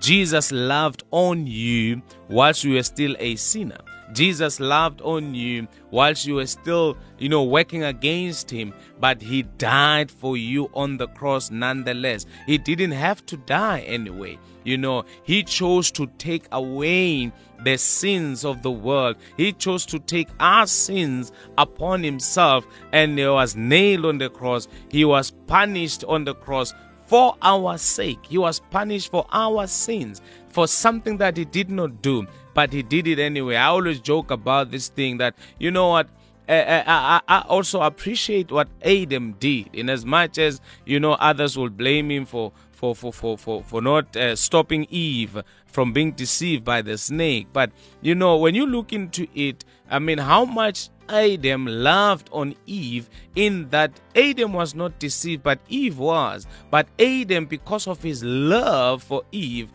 Jesus 0.00 0.50
loved 0.50 1.04
on 1.10 1.46
you 1.46 2.00
whilst 2.28 2.64
you 2.64 2.74
were 2.74 2.82
still 2.82 3.14
a 3.18 3.36
sinner. 3.36 3.76
Jesus 4.12 4.60
loved 4.60 5.00
on 5.02 5.34
you 5.34 5.68
whilst 5.90 6.26
you 6.26 6.34
were 6.36 6.46
still, 6.46 6.96
you 7.18 7.28
know, 7.28 7.44
working 7.44 7.84
against 7.84 8.50
him, 8.50 8.72
but 8.98 9.22
he 9.22 9.42
died 9.42 10.10
for 10.10 10.36
you 10.36 10.70
on 10.74 10.96
the 10.96 11.08
cross 11.08 11.50
nonetheless. 11.50 12.26
He 12.46 12.58
didn't 12.58 12.92
have 12.92 13.24
to 13.26 13.36
die 13.36 13.80
anyway. 13.80 14.38
You 14.64 14.78
know, 14.78 15.04
he 15.22 15.42
chose 15.42 15.90
to 15.92 16.06
take 16.18 16.46
away 16.52 17.32
the 17.64 17.76
sins 17.76 18.44
of 18.44 18.62
the 18.62 18.70
world. 18.70 19.16
He 19.36 19.52
chose 19.52 19.86
to 19.86 19.98
take 19.98 20.28
our 20.38 20.66
sins 20.66 21.32
upon 21.58 22.02
himself 22.02 22.66
and 22.92 23.18
he 23.18 23.26
was 23.26 23.56
nailed 23.56 24.06
on 24.06 24.18
the 24.18 24.30
cross. 24.30 24.68
He 24.90 25.04
was 25.04 25.30
punished 25.30 26.04
on 26.04 26.24
the 26.24 26.34
cross 26.34 26.74
for 27.06 27.36
our 27.42 27.76
sake. 27.76 28.24
He 28.28 28.38
was 28.38 28.60
punished 28.70 29.10
for 29.10 29.26
our 29.32 29.66
sins, 29.66 30.22
for 30.48 30.68
something 30.68 31.16
that 31.16 31.36
he 31.36 31.44
did 31.44 31.68
not 31.68 32.02
do, 32.02 32.24
but 32.54 32.72
he 32.72 32.82
did 32.82 33.06
it 33.06 33.18
anyway. 33.18 33.56
I 33.56 33.66
always 33.66 34.00
joke 34.00 34.30
about 34.30 34.70
this 34.70 34.88
thing 34.88 35.18
that, 35.18 35.34
you 35.58 35.70
know 35.70 35.88
what? 35.88 36.08
I, 36.48 36.82
I, 36.84 37.20
I 37.28 37.40
also 37.42 37.80
appreciate 37.80 38.50
what 38.50 38.68
Adam 38.82 39.36
did, 39.38 39.72
in 39.72 39.88
as 39.88 40.04
much 40.04 40.36
as 40.36 40.60
you 40.84 40.98
know 40.98 41.12
others 41.12 41.56
will 41.56 41.70
blame 41.70 42.10
him 42.10 42.24
for 42.26 42.50
for 42.72 42.94
for 42.96 43.12
for 43.12 43.38
for, 43.38 43.62
for 43.62 43.80
not 43.80 44.16
uh, 44.16 44.34
stopping 44.34 44.84
Eve 44.90 45.42
from 45.66 45.92
being 45.92 46.10
deceived 46.10 46.64
by 46.64 46.82
the 46.82 46.98
snake. 46.98 47.46
But 47.52 47.70
you 48.00 48.16
know, 48.16 48.36
when 48.36 48.56
you 48.56 48.66
look 48.66 48.92
into 48.92 49.28
it, 49.32 49.64
I 49.88 50.00
mean, 50.00 50.18
how 50.18 50.44
much 50.44 50.88
Adam 51.08 51.66
loved 51.66 52.28
on 52.32 52.54
Eve 52.66 53.10
in 53.34 53.68
that 53.70 54.00
Adam 54.16 54.52
was 54.52 54.74
not 54.74 54.98
deceived, 54.98 55.42
but 55.42 55.60
Eve 55.68 55.98
was. 55.98 56.46
But 56.70 56.88
Adam, 56.98 57.46
because 57.46 57.86
of 57.86 58.02
his 58.02 58.24
love 58.24 59.02
for 59.02 59.22
Eve, 59.32 59.70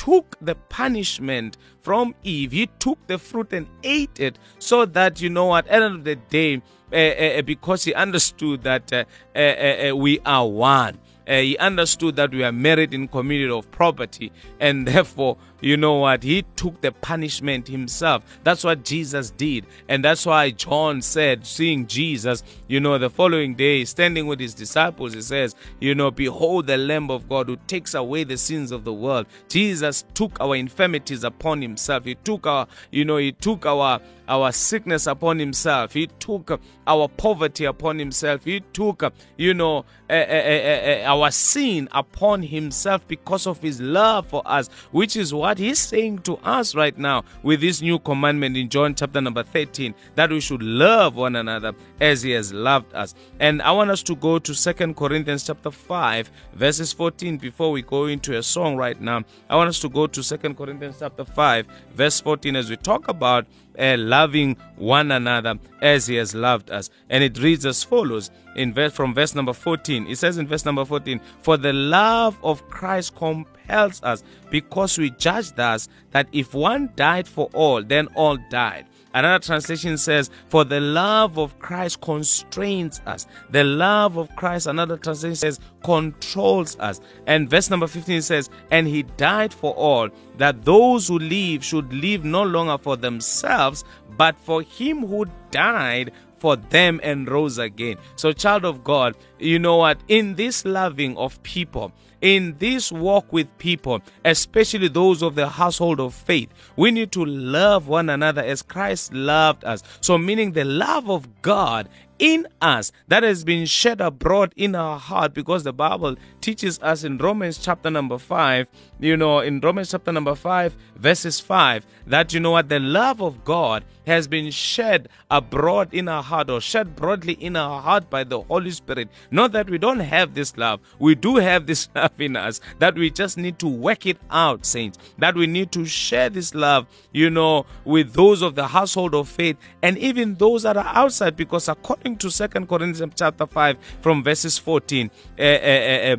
took 0.00 0.36
the 0.40 0.54
punishment 0.54 1.58
from 1.82 2.14
Eve. 2.22 2.52
He 2.52 2.66
took 2.78 2.98
the 3.06 3.18
fruit 3.18 3.52
and 3.52 3.66
ate 3.84 4.18
it 4.18 4.38
so 4.58 4.86
that, 4.86 5.20
you 5.20 5.28
know 5.28 5.54
at 5.54 5.66
the 5.66 5.74
end 5.74 5.84
of 5.84 6.04
the 6.04 6.16
day, 6.16 6.62
uh, 6.90 6.96
uh, 6.96 7.42
because 7.42 7.84
he 7.84 7.92
understood 7.92 8.62
that 8.62 8.90
uh, 8.92 9.94
we 9.94 10.18
are 10.24 10.48
one. 10.48 10.98
he 11.26 11.56
understood 11.58 12.16
that 12.16 12.30
we 12.32 12.42
are 12.42 12.50
married 12.50 12.94
in 12.94 13.08
community 13.08 13.52
of 13.52 13.70
property, 13.70 14.32
and 14.58 14.88
therefore 14.92 15.36
you 15.60 15.76
know 15.76 15.94
what? 15.94 16.22
He 16.22 16.44
took 16.56 16.80
the 16.80 16.92
punishment 16.92 17.68
himself. 17.68 18.24
That's 18.44 18.64
what 18.64 18.84
Jesus 18.84 19.30
did. 19.30 19.66
And 19.88 20.04
that's 20.04 20.26
why 20.26 20.50
John 20.50 21.02
said, 21.02 21.46
seeing 21.46 21.86
Jesus, 21.86 22.42
you 22.68 22.80
know, 22.80 22.98
the 22.98 23.10
following 23.10 23.54
day, 23.54 23.84
standing 23.84 24.26
with 24.26 24.40
his 24.40 24.54
disciples, 24.54 25.14
he 25.14 25.22
says, 25.22 25.54
you 25.80 25.94
know, 25.94 26.10
behold 26.10 26.66
the 26.66 26.76
Lamb 26.76 27.10
of 27.10 27.28
God 27.28 27.48
who 27.48 27.56
takes 27.66 27.94
away 27.94 28.24
the 28.24 28.36
sins 28.36 28.72
of 28.72 28.84
the 28.84 28.92
world. 28.92 29.26
Jesus 29.48 30.04
took 30.14 30.40
our 30.40 30.56
infirmities 30.56 31.24
upon 31.24 31.62
himself. 31.62 32.04
He 32.04 32.14
took 32.14 32.46
our, 32.46 32.66
you 32.90 33.04
know, 33.04 33.16
he 33.16 33.32
took 33.32 33.66
our 33.66 34.00
our 34.30 34.52
sickness 34.52 35.08
upon 35.08 35.40
himself. 35.40 35.92
He 35.92 36.06
took 36.06 36.60
our 36.86 37.08
poverty 37.08 37.64
upon 37.64 37.98
himself. 37.98 38.44
He 38.44 38.60
took, 38.60 39.02
you 39.36 39.52
know, 39.52 39.84
uh, 40.08 40.12
uh, 40.12 40.16
uh, 40.16 41.02
our 41.04 41.32
sin 41.32 41.88
upon 41.90 42.44
himself 42.44 43.06
because 43.08 43.48
of 43.48 43.60
his 43.60 43.80
love 43.80 44.28
for 44.28 44.42
us, 44.46 44.68
which 44.92 45.16
is 45.16 45.34
why 45.34 45.49
what 45.50 45.58
he's 45.58 45.80
saying 45.80 46.16
to 46.16 46.36
us 46.44 46.76
right 46.76 46.96
now 46.96 47.24
with 47.42 47.60
this 47.60 47.82
new 47.82 47.98
commandment 47.98 48.56
in 48.56 48.68
John 48.68 48.94
chapter 48.94 49.20
number 49.20 49.42
13 49.42 49.92
that 50.14 50.30
we 50.30 50.38
should 50.38 50.62
love 50.62 51.16
one 51.16 51.34
another 51.34 51.72
as 52.00 52.22
he 52.22 52.30
has 52.30 52.52
loved 52.52 52.94
us. 52.94 53.16
And 53.40 53.60
I 53.60 53.72
want 53.72 53.90
us 53.90 54.04
to 54.04 54.14
go 54.14 54.38
to 54.38 54.54
Second 54.54 54.94
Corinthians 54.94 55.44
chapter 55.44 55.72
5 55.72 56.30
verses 56.54 56.92
14 56.92 57.38
before 57.38 57.72
we 57.72 57.82
go 57.82 58.06
into 58.06 58.38
a 58.38 58.44
song 58.44 58.76
right 58.76 59.00
now. 59.00 59.24
I 59.48 59.56
want 59.56 59.70
us 59.70 59.80
to 59.80 59.88
go 59.88 60.06
to 60.06 60.22
Second 60.22 60.56
Corinthians 60.56 60.98
chapter 61.00 61.24
5 61.24 61.66
verse 61.94 62.20
14 62.20 62.54
as 62.54 62.70
we 62.70 62.76
talk 62.76 63.08
about 63.08 63.44
uh, 63.76 63.96
loving 63.98 64.56
one 64.76 65.10
another 65.10 65.58
as 65.82 66.06
he 66.06 66.14
has 66.14 66.32
loved 66.32 66.70
us. 66.70 66.90
And 67.08 67.24
it 67.24 67.36
reads 67.40 67.66
as 67.66 67.82
follows 67.82 68.30
in 68.60 68.74
verse 68.74 68.92
from 68.92 69.14
verse 69.14 69.34
number 69.34 69.52
14. 69.52 70.06
It 70.06 70.16
says 70.16 70.38
in 70.38 70.46
verse 70.46 70.64
number 70.64 70.84
14, 70.84 71.20
For 71.40 71.56
the 71.56 71.72
love 71.72 72.38
of 72.42 72.68
Christ 72.68 73.16
compels 73.16 74.02
us, 74.02 74.22
because 74.50 74.98
we 74.98 75.10
judge 75.10 75.52
thus 75.52 75.88
that 76.10 76.28
if 76.32 76.54
one 76.54 76.90
died 76.94 77.26
for 77.26 77.48
all, 77.54 77.82
then 77.82 78.08
all 78.14 78.36
died. 78.50 78.86
Another 79.12 79.44
translation 79.44 79.98
says, 79.98 80.30
For 80.46 80.64
the 80.64 80.78
love 80.78 81.38
of 81.38 81.58
Christ 81.58 82.00
constrains 82.00 83.00
us. 83.06 83.26
The 83.50 83.64
love 83.64 84.16
of 84.16 84.34
Christ, 84.36 84.68
another 84.68 84.96
translation 84.96 85.36
says, 85.36 85.58
controls 85.82 86.78
us. 86.78 87.00
And 87.26 87.50
verse 87.50 87.70
number 87.70 87.88
15 87.88 88.22
says, 88.22 88.50
And 88.70 88.86
he 88.86 89.02
died 89.02 89.52
for 89.52 89.74
all, 89.74 90.10
that 90.36 90.64
those 90.64 91.08
who 91.08 91.18
live 91.18 91.64
should 91.64 91.92
live 91.92 92.24
no 92.24 92.42
longer 92.42 92.78
for 92.78 92.96
themselves, 92.96 93.84
but 94.16 94.38
for 94.38 94.62
him 94.62 95.04
who 95.06 95.26
died 95.50 96.12
for 96.40 96.56
them 96.56 97.00
and 97.02 97.30
rose 97.30 97.58
again. 97.58 97.96
So, 98.16 98.32
child 98.32 98.64
of 98.64 98.82
God, 98.82 99.14
you 99.38 99.58
know 99.58 99.76
what? 99.76 99.98
In 100.08 100.34
this 100.34 100.64
loving 100.64 101.16
of 101.16 101.40
people, 101.42 101.92
in 102.20 102.56
this 102.58 102.90
walk 102.90 103.32
with 103.32 103.46
people, 103.58 104.02
especially 104.24 104.88
those 104.88 105.22
of 105.22 105.34
the 105.34 105.48
household 105.48 106.00
of 106.00 106.14
faith, 106.14 106.48
we 106.76 106.90
need 106.90 107.12
to 107.12 107.24
love 107.24 107.88
one 107.88 108.10
another 108.10 108.42
as 108.42 108.62
Christ 108.62 109.12
loved 109.12 109.64
us. 109.64 109.82
So, 110.00 110.18
meaning 110.18 110.52
the 110.52 110.64
love 110.64 111.10
of 111.10 111.42
God 111.42 111.88
in 112.20 112.46
us 112.60 112.92
that 113.08 113.22
has 113.22 113.42
been 113.44 113.64
shed 113.64 114.00
abroad 114.00 114.52
in 114.54 114.74
our 114.74 114.98
heart 114.98 115.32
because 115.32 115.64
the 115.64 115.72
Bible 115.72 116.16
teaches 116.42 116.78
us 116.80 117.02
in 117.02 117.16
Romans 117.16 117.56
chapter 117.58 117.90
number 117.90 118.18
5, 118.18 118.68
you 119.00 119.16
know, 119.16 119.40
in 119.40 119.58
Romans 119.60 119.90
chapter 119.90 120.12
number 120.12 120.34
5, 120.34 120.76
verses 120.96 121.40
5, 121.40 121.86
that 122.06 122.32
you 122.32 122.38
know 122.38 122.52
what 122.52 122.68
the 122.68 122.78
love 122.78 123.22
of 123.22 123.42
God 123.44 123.84
has 124.06 124.28
been 124.28 124.50
shed 124.50 125.08
abroad 125.30 125.92
in 125.92 126.08
our 126.08 126.22
heart 126.22 126.50
or 126.50 126.60
shed 126.60 126.96
broadly 126.96 127.34
in 127.34 127.56
our 127.56 127.80
heart 127.80 128.10
by 128.10 128.24
the 128.24 128.40
Holy 128.40 128.70
Spirit. 128.70 129.08
Not 129.30 129.52
that 129.52 129.70
we 129.70 129.78
don't 129.78 130.00
have 130.00 130.34
this 130.34 130.56
love, 130.56 130.80
we 130.98 131.14
do 131.14 131.36
have 131.36 131.66
this 131.66 131.88
love 131.94 132.20
in 132.20 132.36
us, 132.36 132.60
that 132.78 132.96
we 132.96 133.10
just 133.10 133.38
need 133.38 133.58
to 133.60 133.68
work 133.68 134.04
it 134.06 134.18
out, 134.30 134.66
saints, 134.66 134.98
that 135.18 135.34
we 135.34 135.46
need 135.46 135.72
to 135.72 135.86
share 135.86 136.28
this 136.28 136.54
love, 136.54 136.86
you 137.12 137.30
know, 137.30 137.64
with 137.84 138.12
those 138.12 138.42
of 138.42 138.54
the 138.56 138.66
household 138.66 139.14
of 139.14 139.28
faith 139.28 139.56
and 139.82 139.96
even 139.96 140.34
those 140.34 140.64
that 140.64 140.76
are 140.76 140.92
outside, 140.94 141.36
because 141.36 141.68
according 141.68 142.09
to 142.18 142.30
Second 142.30 142.68
Corinthians 142.68 143.14
chapter 143.16 143.46
5, 143.46 143.76
from 144.00 144.22
verses 144.22 144.58
14, 144.58 145.10
uh, 145.38 145.42
uh, 145.42 145.46
uh, 145.46 146.16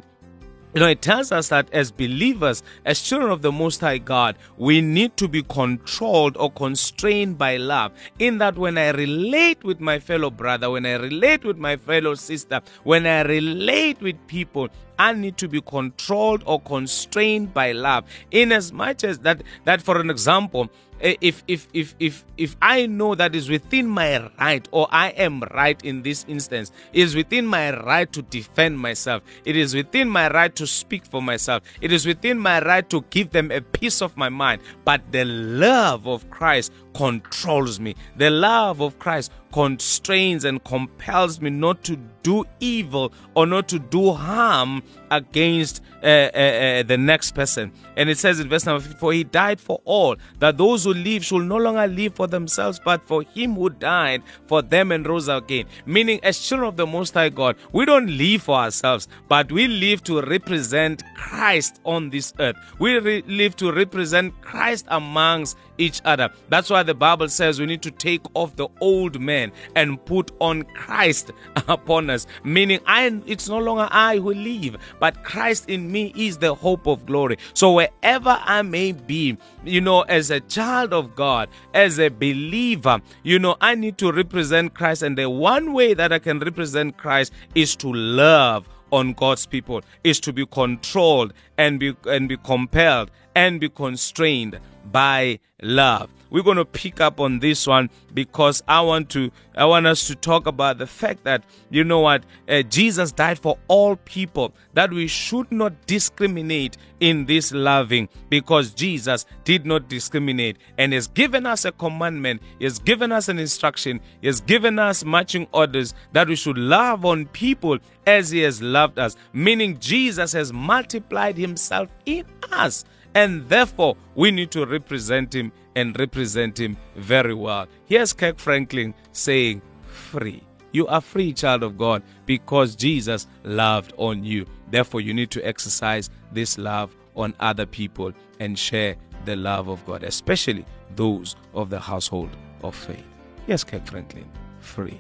you 0.74 0.80
know, 0.80 0.88
it 0.88 1.02
tells 1.02 1.34
us 1.34 1.50
that 1.50 1.68
as 1.74 1.92
believers, 1.92 2.64
as 2.86 3.02
children 3.02 3.30
of 3.30 3.42
the 3.42 3.52
Most 3.52 3.82
High 3.82 3.98
God, 3.98 4.38
we 4.58 4.80
need 4.80 5.18
to 5.18 5.28
be 5.28 5.44
controlled 5.44 6.38
or 6.38 6.50
constrained 6.50 7.38
by 7.38 7.58
love. 7.58 7.92
In 8.20 8.38
that, 8.38 8.58
when 8.58 8.78
I 8.78 8.92
relate 8.92 9.66
with 9.66 9.82
my 9.82 10.00
fellow 10.00 10.30
brother, 10.30 10.70
when 10.70 10.86
I 10.86 10.94
relate 10.94 11.44
with 11.44 11.58
my 11.58 11.76
fellow 11.76 12.16
sister, 12.16 12.62
when 12.84 13.06
I 13.06 13.24
relate 13.24 14.02
with 14.02 14.16
people, 14.28 14.70
I 15.02 15.14
need 15.14 15.38
to 15.38 15.48
be 15.48 15.62
controlled 15.62 16.44
or 16.46 16.62
constrained 16.62 17.56
by 17.56 17.72
love. 17.72 18.06
In 18.30 18.52
as 18.52 18.72
much 18.72 19.04
as 19.04 19.18
that, 19.20 19.42
that 19.66 19.82
for 19.82 20.00
an 20.00 20.12
example, 20.12 20.70
Eh, 21.02 21.16
if 21.20 21.44
if 21.48 21.68
if 21.74 21.96
if 22.00 22.24
if 22.38 22.56
I 22.62 22.86
know 22.86 23.16
that 23.16 23.34
is 23.34 23.50
within 23.50 23.88
my 23.88 24.30
right 24.40 24.68
or 24.72 24.88
I 24.92 25.10
am 25.10 25.42
right 25.54 25.84
in 25.84 26.04
this 26.04 26.26
instance, 26.28 26.72
is 26.94 27.16
within 27.16 27.48
my 27.48 27.76
right 27.82 28.12
to 28.14 28.22
defend 28.22 28.78
myself. 28.80 29.24
It 29.44 29.56
is 29.56 29.74
within 29.74 30.10
my 30.10 30.30
right 30.30 30.56
to 30.56 30.68
speak 30.68 31.06
for 31.06 31.22
myself. 31.22 31.64
It 31.82 31.92
is 31.92 32.06
within 32.06 32.38
my 32.38 32.62
right 32.62 32.88
to 32.92 33.04
give 33.10 33.32
them 33.32 33.52
a 33.52 33.62
piece 33.62 34.02
of 34.02 34.16
my 34.16 34.30
mind. 34.30 34.62
But 34.86 35.02
the 35.12 35.26
love 35.26 36.08
of 36.08 36.30
Christ 36.30 36.72
controls 36.94 37.80
me. 37.80 37.96
The 38.18 38.30
love 38.30 38.82
of 38.82 39.00
Christ 39.00 39.32
constrains 39.52 40.46
and 40.46 40.64
compels 40.64 41.42
me 41.42 41.50
not 41.50 41.84
to 41.86 41.98
do 42.24 42.46
evil 42.60 43.14
or 43.36 43.46
not 43.46 43.68
to 43.70 43.80
do 43.80 44.12
harm 44.12 44.84
against 45.10 45.82
uh, 46.04 46.30
uh, 46.34 46.40
uh, 46.40 46.84
the 46.84 46.98
next 46.98 47.32
person. 47.34 47.72
And 47.96 48.10
it 48.10 48.18
says 48.18 48.40
in 48.40 48.50
verse 48.50 48.66
number 48.66 48.82
54 48.82 49.14
He 49.14 49.24
died 49.24 49.60
for 49.60 49.82
all, 49.86 50.16
that 50.40 50.58
those 50.58 50.84
who 50.84 50.94
live 50.94 51.24
should 51.24 51.44
no 51.44 51.58
longer 51.58 51.88
live 51.88 52.16
for 52.16 52.28
themselves, 52.28 52.80
but 52.84 53.04
for 53.04 53.24
Him 53.24 53.56
who 53.56 53.70
died 53.70 54.24
for 54.48 54.62
them 54.62 54.92
and 54.92 55.08
rose 55.08 55.28
again. 55.28 55.66
Meaning, 55.86 56.20
as 56.24 56.40
children 56.40 56.68
of 56.70 56.78
the 56.78 56.88
Most 56.88 57.14
High 57.14 57.30
God, 57.30 57.56
we 57.72 57.86
don't 57.86 58.08
live 58.08 58.44
for 58.44 58.56
ourselves, 58.56 59.08
but 59.28 59.52
we 59.52 59.68
live 59.68 60.04
to 60.06 60.22
represent 60.22 61.04
Christ 61.16 61.80
on 61.86 62.10
this 62.10 62.34
earth. 62.40 62.56
We 62.80 62.98
re- 63.00 63.24
live 63.28 63.56
to 63.58 63.72
represent 63.72 64.40
Christ 64.42 64.86
amongst 64.90 65.58
each 65.78 66.02
other. 66.06 66.30
That's 66.50 66.70
why 66.70 66.84
the 66.84 66.94
Bible 66.94 67.30
says 67.30 67.60
we 67.60 67.66
need 67.66 67.82
to 67.84 67.92
take 67.92 68.22
off 68.34 68.56
the 68.56 68.68
old 68.80 69.20
man 69.20 69.52
and 69.76 70.04
put 70.06 70.32
on 70.40 70.64
Christ 70.64 71.32
upon 71.68 72.10
us. 72.10 72.28
Meaning, 72.44 72.80
I 72.86 73.22
it's 73.26 73.50
no 73.50 73.58
longer 73.60 73.88
I 73.92 74.18
who 74.18 74.34
live, 74.34 74.78
but 75.00 75.24
Christ 75.24 75.70
in 75.70 75.91
me 75.92 76.14
is 76.16 76.38
the 76.38 76.56
hope 76.56 76.88
of 76.88 77.06
glory. 77.06 77.38
So 77.54 77.74
wherever 77.74 78.40
I 78.42 78.62
may 78.62 78.92
be, 78.92 79.38
you 79.66 79.82
know, 79.82 80.02
as 80.02 80.32
a 80.32 80.40
child 80.40 80.94
of 80.94 81.16
God, 81.16 81.50
as 81.74 82.00
a 82.00 82.10
believer, 82.10 83.02
you 83.24 83.40
know, 83.40 83.58
I 83.62 83.76
need 83.76 83.98
to 84.00 84.12
represent 84.12 84.74
Christ. 84.74 85.04
And 85.04 85.18
the 85.18 85.30
one 85.30 85.74
way 85.74 85.94
that 85.94 86.12
I 86.12 86.20
can 86.20 86.40
represent 86.40 86.98
Christ 86.98 87.34
is 87.56 87.76
to 87.78 87.92
love 87.92 88.68
on 88.92 89.14
God's 89.14 89.46
people 89.46 89.82
is 90.04 90.20
to 90.20 90.34
be 90.34 90.46
controlled 90.46 91.34
and 91.58 91.80
be 91.80 91.96
and 92.06 92.28
be 92.28 92.38
compelled 92.38 93.10
and 93.36 93.60
be 93.60 93.70
constrained 93.70 94.60
by 94.92 95.40
love. 95.62 96.10
We're 96.32 96.44
going 96.44 96.58
to 96.58 96.66
pick 96.66 97.02
up 97.02 97.20
on 97.20 97.40
this 97.40 97.68
one 97.68 97.90
because 98.14 98.64
I 98.68 98.82
want 98.82 99.10
to 99.12 99.32
I 99.54 99.66
want 99.66 99.86
us 99.86 100.08
to 100.08 100.16
talk 100.16 100.48
about 100.48 100.78
the 100.78 100.88
fact 100.88 101.26
that 101.26 101.44
you 101.70 101.84
know 101.84 102.00
what 102.00 102.24
uh, 102.48 102.62
Jesus 102.64 103.12
died 103.12 103.38
for 103.38 103.58
all 103.68 103.98
people 103.98 104.54
that 104.74 104.92
we 104.92 105.08
should 105.08 105.52
not 105.52 105.86
discriminate 105.86 106.78
in 107.02 107.26
this 107.26 107.52
loving 107.52 108.08
because 108.30 108.72
Jesus 108.72 109.26
did 109.44 109.66
not 109.66 109.90
discriminate 109.90 110.58
and 110.78 110.94
has 110.94 111.08
given 111.08 111.46
us 111.46 111.66
a 111.66 111.74
commandment, 111.74 112.42
has 112.62 112.80
given 112.80 113.12
us 113.12 113.28
an 113.28 113.38
instruction, 113.38 114.00
has 114.24 114.40
given 114.40 114.80
us 114.80 115.04
marching 115.04 115.48
orders 115.52 115.94
that 116.14 116.30
we 116.30 116.38
should 116.38 116.58
love 116.58 117.04
on 117.04 117.26
people 117.28 117.78
as 118.08 118.30
he 118.30 118.40
has 118.40 118.62
loved 118.62 118.98
us, 118.98 119.18
meaning 119.34 119.78
Jesus 119.80 120.32
has 120.32 120.54
multiplied 120.54 121.38
himself 121.38 121.90
in 122.06 122.26
us 122.54 122.86
and 123.16 123.48
therefore 123.50 123.96
we 124.16 124.32
need 124.32 124.52
to 124.52 124.66
represent 124.66 125.34
him 125.36 125.52
and 125.76 125.98
represent 126.00 126.60
him 126.60 126.78
very 126.96 127.34
well. 127.34 127.68
Here's 127.86 128.14
Kirk 128.14 128.38
Franklin 128.38 128.94
saying, 129.12 129.62
Free. 129.88 130.44
You 130.74 130.88
are 130.88 131.02
free, 131.02 131.34
child 131.34 131.64
of 131.64 131.78
God, 131.78 132.02
because 132.26 132.76
Jesus 132.76 133.28
loved 133.44 133.94
on 133.98 134.24
you. 134.24 134.46
Therefore, 134.70 135.02
you 135.02 135.14
need 135.14 135.30
to 135.32 135.46
exercise 135.46 136.10
this 136.32 136.58
love 136.58 136.96
on 137.16 137.34
other 137.42 137.66
people 137.66 138.14
and 138.40 138.58
share 138.58 138.96
the 139.26 139.36
love 139.36 139.68
of 139.68 139.86
God, 139.86 140.04
especially 140.04 140.66
those 140.96 141.36
of 141.54 141.70
the 141.70 141.80
household 141.80 142.30
of 142.64 142.74
faith. 142.74 143.04
Yes, 143.48 143.64
Kirk 143.64 143.86
Franklin, 143.86 144.30
free. 144.60 145.00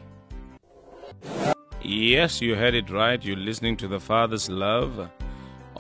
Yes, 1.82 2.42
you 2.42 2.56
heard 2.56 2.76
it 2.76 2.90
right. 2.90 3.24
You're 3.24 3.38
listening 3.38 3.78
to 3.78 3.88
the 3.88 4.00
Father's 4.00 4.50
love 4.50 5.10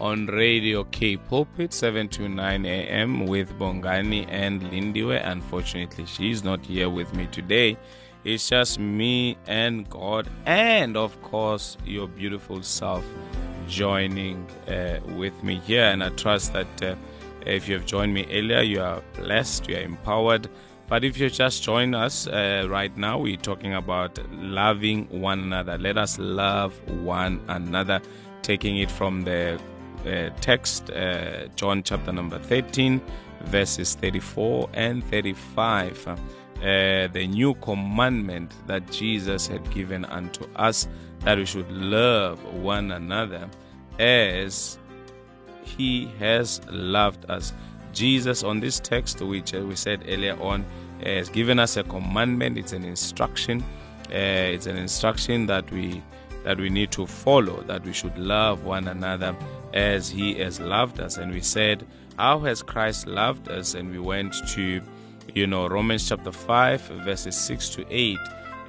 on 0.01 0.25
Radio 0.25 0.83
K 0.85 1.15
Pulpit 1.15 1.71
7 1.71 2.09
to 2.09 2.27
9 2.27 2.65
a.m. 2.65 3.27
with 3.27 3.53
Bongani 3.59 4.25
and 4.29 4.63
Lindiwe. 4.63 5.21
Unfortunately, 5.23 6.07
she's 6.07 6.43
not 6.43 6.65
here 6.65 6.89
with 6.89 7.13
me 7.13 7.27
today. 7.27 7.77
It's 8.23 8.49
just 8.49 8.79
me 8.79 9.37
and 9.45 9.87
God, 9.91 10.27
and 10.47 10.97
of 10.97 11.21
course, 11.21 11.77
your 11.85 12.07
beautiful 12.07 12.63
self 12.63 13.05
joining 13.67 14.47
uh, 14.67 14.99
with 15.15 15.43
me 15.43 15.59
here. 15.59 15.83
And 15.83 16.03
I 16.03 16.09
trust 16.09 16.53
that 16.53 16.83
uh, 16.83 16.95
if 17.45 17.67
you 17.67 17.75
have 17.75 17.85
joined 17.85 18.11
me 18.11 18.25
earlier, 18.31 18.61
you 18.61 18.81
are 18.81 19.03
blessed, 19.13 19.69
you 19.69 19.77
are 19.77 19.81
empowered. 19.81 20.49
But 20.87 21.03
if 21.03 21.19
you 21.19 21.29
just 21.29 21.61
join 21.61 21.93
us 21.93 22.25
uh, 22.25 22.65
right 22.67 22.95
now, 22.97 23.19
we're 23.19 23.37
talking 23.37 23.75
about 23.75 24.19
loving 24.31 25.07
one 25.09 25.41
another. 25.41 25.77
Let 25.77 25.99
us 25.99 26.17
love 26.17 26.73
one 26.89 27.39
another, 27.47 28.01
taking 28.41 28.77
it 28.77 28.89
from 28.89 29.21
the 29.21 29.61
text, 30.41 30.89
uh, 30.91 31.47
John 31.55 31.83
chapter 31.83 32.11
number 32.11 32.39
13, 32.39 33.01
verses 33.45 33.95
34 33.95 34.69
and 34.73 35.03
35. 35.05 36.07
Uh, 36.07 37.07
the 37.07 37.27
new 37.27 37.55
commandment 37.55 38.53
that 38.67 38.89
Jesus 38.91 39.47
had 39.47 39.67
given 39.71 40.05
unto 40.05 40.45
us 40.55 40.87
that 41.21 41.37
we 41.37 41.45
should 41.45 41.71
love 41.71 42.43
one 42.53 42.91
another 42.91 43.49
as 43.99 44.77
he 45.63 46.05
has 46.19 46.61
loved 46.69 47.29
us. 47.29 47.53
Jesus, 47.93 48.43
on 48.43 48.59
this 48.59 48.79
text, 48.79 49.21
which 49.21 49.53
we 49.53 49.75
said 49.75 50.03
earlier 50.07 50.39
on, 50.41 50.65
has 51.03 51.29
given 51.29 51.59
us 51.59 51.77
a 51.77 51.83
commandment. 51.83 52.57
It's 52.57 52.73
an 52.73 52.83
instruction. 52.83 53.63
Uh, 54.09 54.53
it's 54.53 54.65
an 54.65 54.77
instruction 54.77 55.45
that 55.47 55.69
we 55.71 56.01
that 56.43 56.57
we 56.57 56.69
need 56.69 56.91
to 56.91 57.05
follow. 57.05 57.61
That 57.63 57.83
we 57.83 57.93
should 57.93 58.17
love 58.17 58.63
one 58.63 58.87
another 58.87 59.35
as 59.73 60.09
He 60.09 60.35
has 60.35 60.59
loved 60.59 60.99
us. 60.99 61.17
And 61.17 61.31
we 61.31 61.41
said, 61.41 61.85
how 62.17 62.39
has 62.39 62.61
Christ 62.61 63.07
loved 63.07 63.49
us? 63.49 63.73
And 63.73 63.89
we 63.91 63.99
went 63.99 64.35
to, 64.49 64.81
you 65.33 65.47
know, 65.47 65.67
Romans 65.67 66.07
chapter 66.07 66.31
five, 66.31 66.81
verses 66.81 67.35
six 67.35 67.69
to 67.69 67.85
eight. 67.89 68.19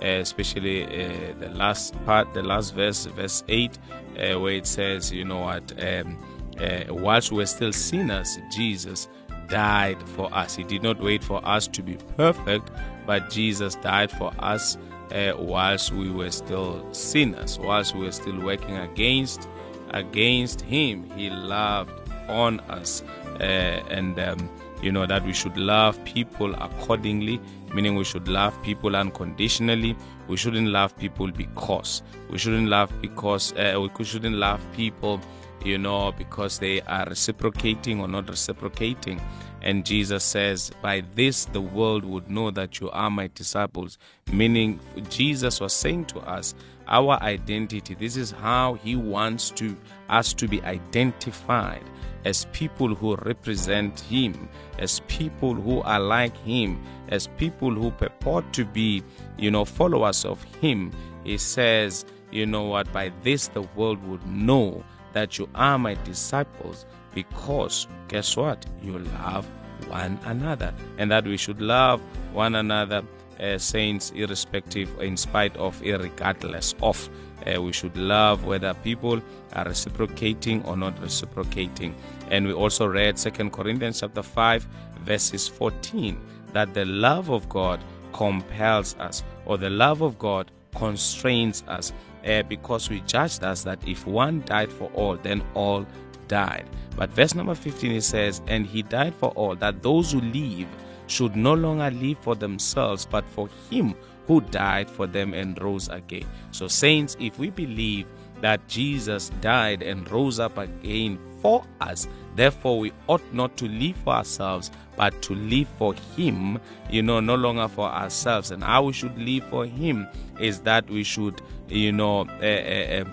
Uh, 0.00 0.18
especially 0.18 0.82
uh, 0.84 1.32
the 1.38 1.48
last 1.50 1.94
part, 2.04 2.34
the 2.34 2.42
last 2.42 2.74
verse, 2.74 3.04
verse 3.06 3.44
8, 3.46 3.78
uh, 3.78 4.40
where 4.40 4.54
it 4.54 4.66
says, 4.66 5.12
you 5.12 5.24
know 5.24 5.38
what, 5.42 5.62
um, 5.80 6.18
uh, 6.60 6.82
whilst 6.88 7.30
we 7.30 7.36
were 7.36 7.46
still 7.46 7.72
sinners, 7.72 8.36
Jesus 8.50 9.08
died 9.46 10.02
for 10.08 10.32
us. 10.34 10.56
He 10.56 10.64
did 10.64 10.82
not 10.82 11.00
wait 11.00 11.22
for 11.22 11.46
us 11.46 11.68
to 11.68 11.82
be 11.82 11.98
perfect, 12.16 12.70
but 13.06 13.30
Jesus 13.30 13.76
died 13.76 14.10
for 14.10 14.32
us 14.40 14.76
uh, 15.12 15.34
whilst 15.38 15.92
we 15.92 16.10
were 16.10 16.30
still 16.30 16.86
sinners, 16.92 17.58
whilst 17.58 17.94
we 17.94 18.04
were 18.04 18.12
still 18.12 18.40
working 18.40 18.76
against 18.76 19.48
against 19.90 20.62
Him. 20.62 21.10
He 21.16 21.30
loved 21.30 21.92
on 22.28 22.60
us, 22.60 23.02
uh, 23.40 23.42
and 23.90 24.18
um, 24.18 24.50
you 24.82 24.90
know 24.90 25.06
that 25.06 25.24
we 25.24 25.32
should 25.32 25.56
love 25.56 26.02
people 26.04 26.54
accordingly, 26.54 27.40
meaning 27.74 27.94
we 27.94 28.04
should 28.04 28.28
love 28.28 28.60
people 28.62 28.96
unconditionally. 28.96 29.96
We 30.28 30.36
shouldn't 30.36 30.68
love 30.68 30.96
people 30.96 31.30
because 31.30 32.02
we 32.30 32.38
shouldn't 32.38 32.68
love 32.68 32.90
because 33.02 33.52
uh, 33.54 33.86
we 33.98 34.04
shouldn't 34.04 34.36
love 34.36 34.60
people 34.72 35.20
you 35.64 35.78
know, 35.78 36.12
because 36.12 36.58
they 36.58 36.80
are 36.82 37.06
reciprocating 37.06 38.00
or 38.00 38.08
not 38.08 38.28
reciprocating. 38.28 39.20
And 39.62 39.86
Jesus 39.86 40.24
says, 40.24 40.72
By 40.82 41.02
this 41.14 41.44
the 41.46 41.60
world 41.60 42.04
would 42.04 42.30
know 42.30 42.50
that 42.50 42.80
you 42.80 42.90
are 42.90 43.10
my 43.10 43.30
disciples. 43.34 43.98
Meaning, 44.32 44.80
Jesus 45.08 45.60
was 45.60 45.72
saying 45.72 46.06
to 46.06 46.20
us, 46.20 46.54
our 46.88 47.14
identity, 47.22 47.94
this 47.94 48.16
is 48.16 48.32
how 48.32 48.74
he 48.74 48.96
wants 48.96 49.50
to 49.50 49.76
us 50.08 50.32
to 50.34 50.48
be 50.48 50.60
identified 50.62 51.82
as 52.24 52.46
people 52.52 52.94
who 52.94 53.16
represent 53.16 53.98
him, 54.00 54.48
as 54.78 55.00
people 55.06 55.54
who 55.54 55.80
are 55.82 56.00
like 56.00 56.36
him, 56.38 56.82
as 57.08 57.26
people 57.26 57.70
who 57.70 57.90
purport 57.92 58.52
to 58.52 58.64
be, 58.64 59.02
you 59.38 59.50
know, 59.50 59.64
followers 59.64 60.24
of 60.24 60.42
him. 60.60 60.92
He 61.24 61.38
says, 61.38 62.04
you 62.30 62.46
know 62.46 62.64
what, 62.64 62.92
by 62.92 63.12
this 63.22 63.48
the 63.48 63.62
world 63.62 64.02
would 64.06 64.26
know 64.26 64.84
that 65.12 65.38
you 65.38 65.48
are 65.54 65.78
my 65.78 65.94
disciples 66.04 66.86
because 67.14 67.86
guess 68.08 68.36
what? 68.36 68.64
You 68.82 68.98
love 68.98 69.46
one 69.88 70.18
another, 70.24 70.72
and 70.98 71.10
that 71.10 71.24
we 71.24 71.36
should 71.36 71.60
love 71.60 72.00
one 72.32 72.54
another, 72.54 73.02
uh, 73.40 73.58
saints, 73.58 74.12
irrespective, 74.14 74.88
in 75.00 75.16
spite 75.16 75.56
of, 75.56 75.80
irregardless 75.82 76.74
of. 76.82 77.08
Uh, 77.46 77.60
we 77.60 77.72
should 77.72 77.96
love 77.96 78.44
whether 78.44 78.72
people 78.74 79.20
are 79.54 79.64
reciprocating 79.64 80.64
or 80.64 80.76
not 80.76 80.98
reciprocating. 81.02 81.94
And 82.30 82.46
we 82.46 82.52
also 82.52 82.86
read 82.86 83.18
Second 83.18 83.52
Corinthians 83.52 84.00
chapter 84.00 84.22
5, 84.22 84.66
verses 85.00 85.48
14, 85.48 86.20
that 86.52 86.72
the 86.72 86.84
love 86.84 87.30
of 87.30 87.48
God 87.48 87.80
compels 88.12 88.94
us, 88.98 89.24
or 89.44 89.58
the 89.58 89.70
love 89.70 90.02
of 90.02 90.18
God 90.18 90.50
constrains 90.74 91.64
us 91.66 91.92
uh, 92.26 92.42
because 92.44 92.88
we 92.90 93.00
judged 93.02 93.44
us 93.44 93.62
that 93.64 93.86
if 93.86 94.06
one 94.06 94.42
died 94.46 94.72
for 94.72 94.90
all, 94.94 95.16
then 95.16 95.42
all 95.54 95.86
died. 96.28 96.68
But 96.96 97.10
verse 97.10 97.34
number 97.34 97.54
15 97.54 97.92
it 97.92 98.02
says, 98.02 98.40
And 98.46 98.66
he 98.66 98.82
died 98.82 99.14
for 99.14 99.30
all, 99.30 99.56
that 99.56 99.82
those 99.82 100.12
who 100.12 100.20
live 100.20 100.68
should 101.06 101.36
no 101.36 101.54
longer 101.54 101.90
live 101.90 102.18
for 102.18 102.34
themselves, 102.34 103.06
but 103.06 103.24
for 103.28 103.48
him 103.70 103.94
who 104.26 104.40
died 104.40 104.88
for 104.88 105.06
them 105.06 105.34
and 105.34 105.60
rose 105.60 105.88
again. 105.88 106.26
So, 106.52 106.68
saints, 106.68 107.16
if 107.20 107.38
we 107.38 107.50
believe 107.50 108.06
that 108.40 108.66
Jesus 108.68 109.30
died 109.40 109.82
and 109.82 110.10
rose 110.10 110.40
up 110.40 110.58
again 110.58 111.18
for 111.40 111.64
us, 111.80 112.08
therefore 112.36 112.78
we 112.78 112.92
ought 113.08 113.22
not 113.34 113.56
to 113.58 113.66
live 113.66 113.96
for 113.96 114.14
ourselves, 114.14 114.70
but 114.96 115.20
to 115.22 115.34
live 115.34 115.68
for 115.76 115.94
Him, 116.16 116.58
you 116.90 117.02
know, 117.02 117.20
no 117.20 117.34
longer 117.34 117.68
for 117.68 117.88
ourselves. 117.88 118.50
And 118.50 118.62
how 118.62 118.84
we 118.84 118.92
should 118.92 119.18
live 119.18 119.44
for 119.44 119.66
Him 119.66 120.06
is 120.40 120.60
that 120.60 120.88
we 120.88 121.02
should, 121.02 121.42
you 121.72 121.92
know, 121.92 122.26
uh, 122.42 123.04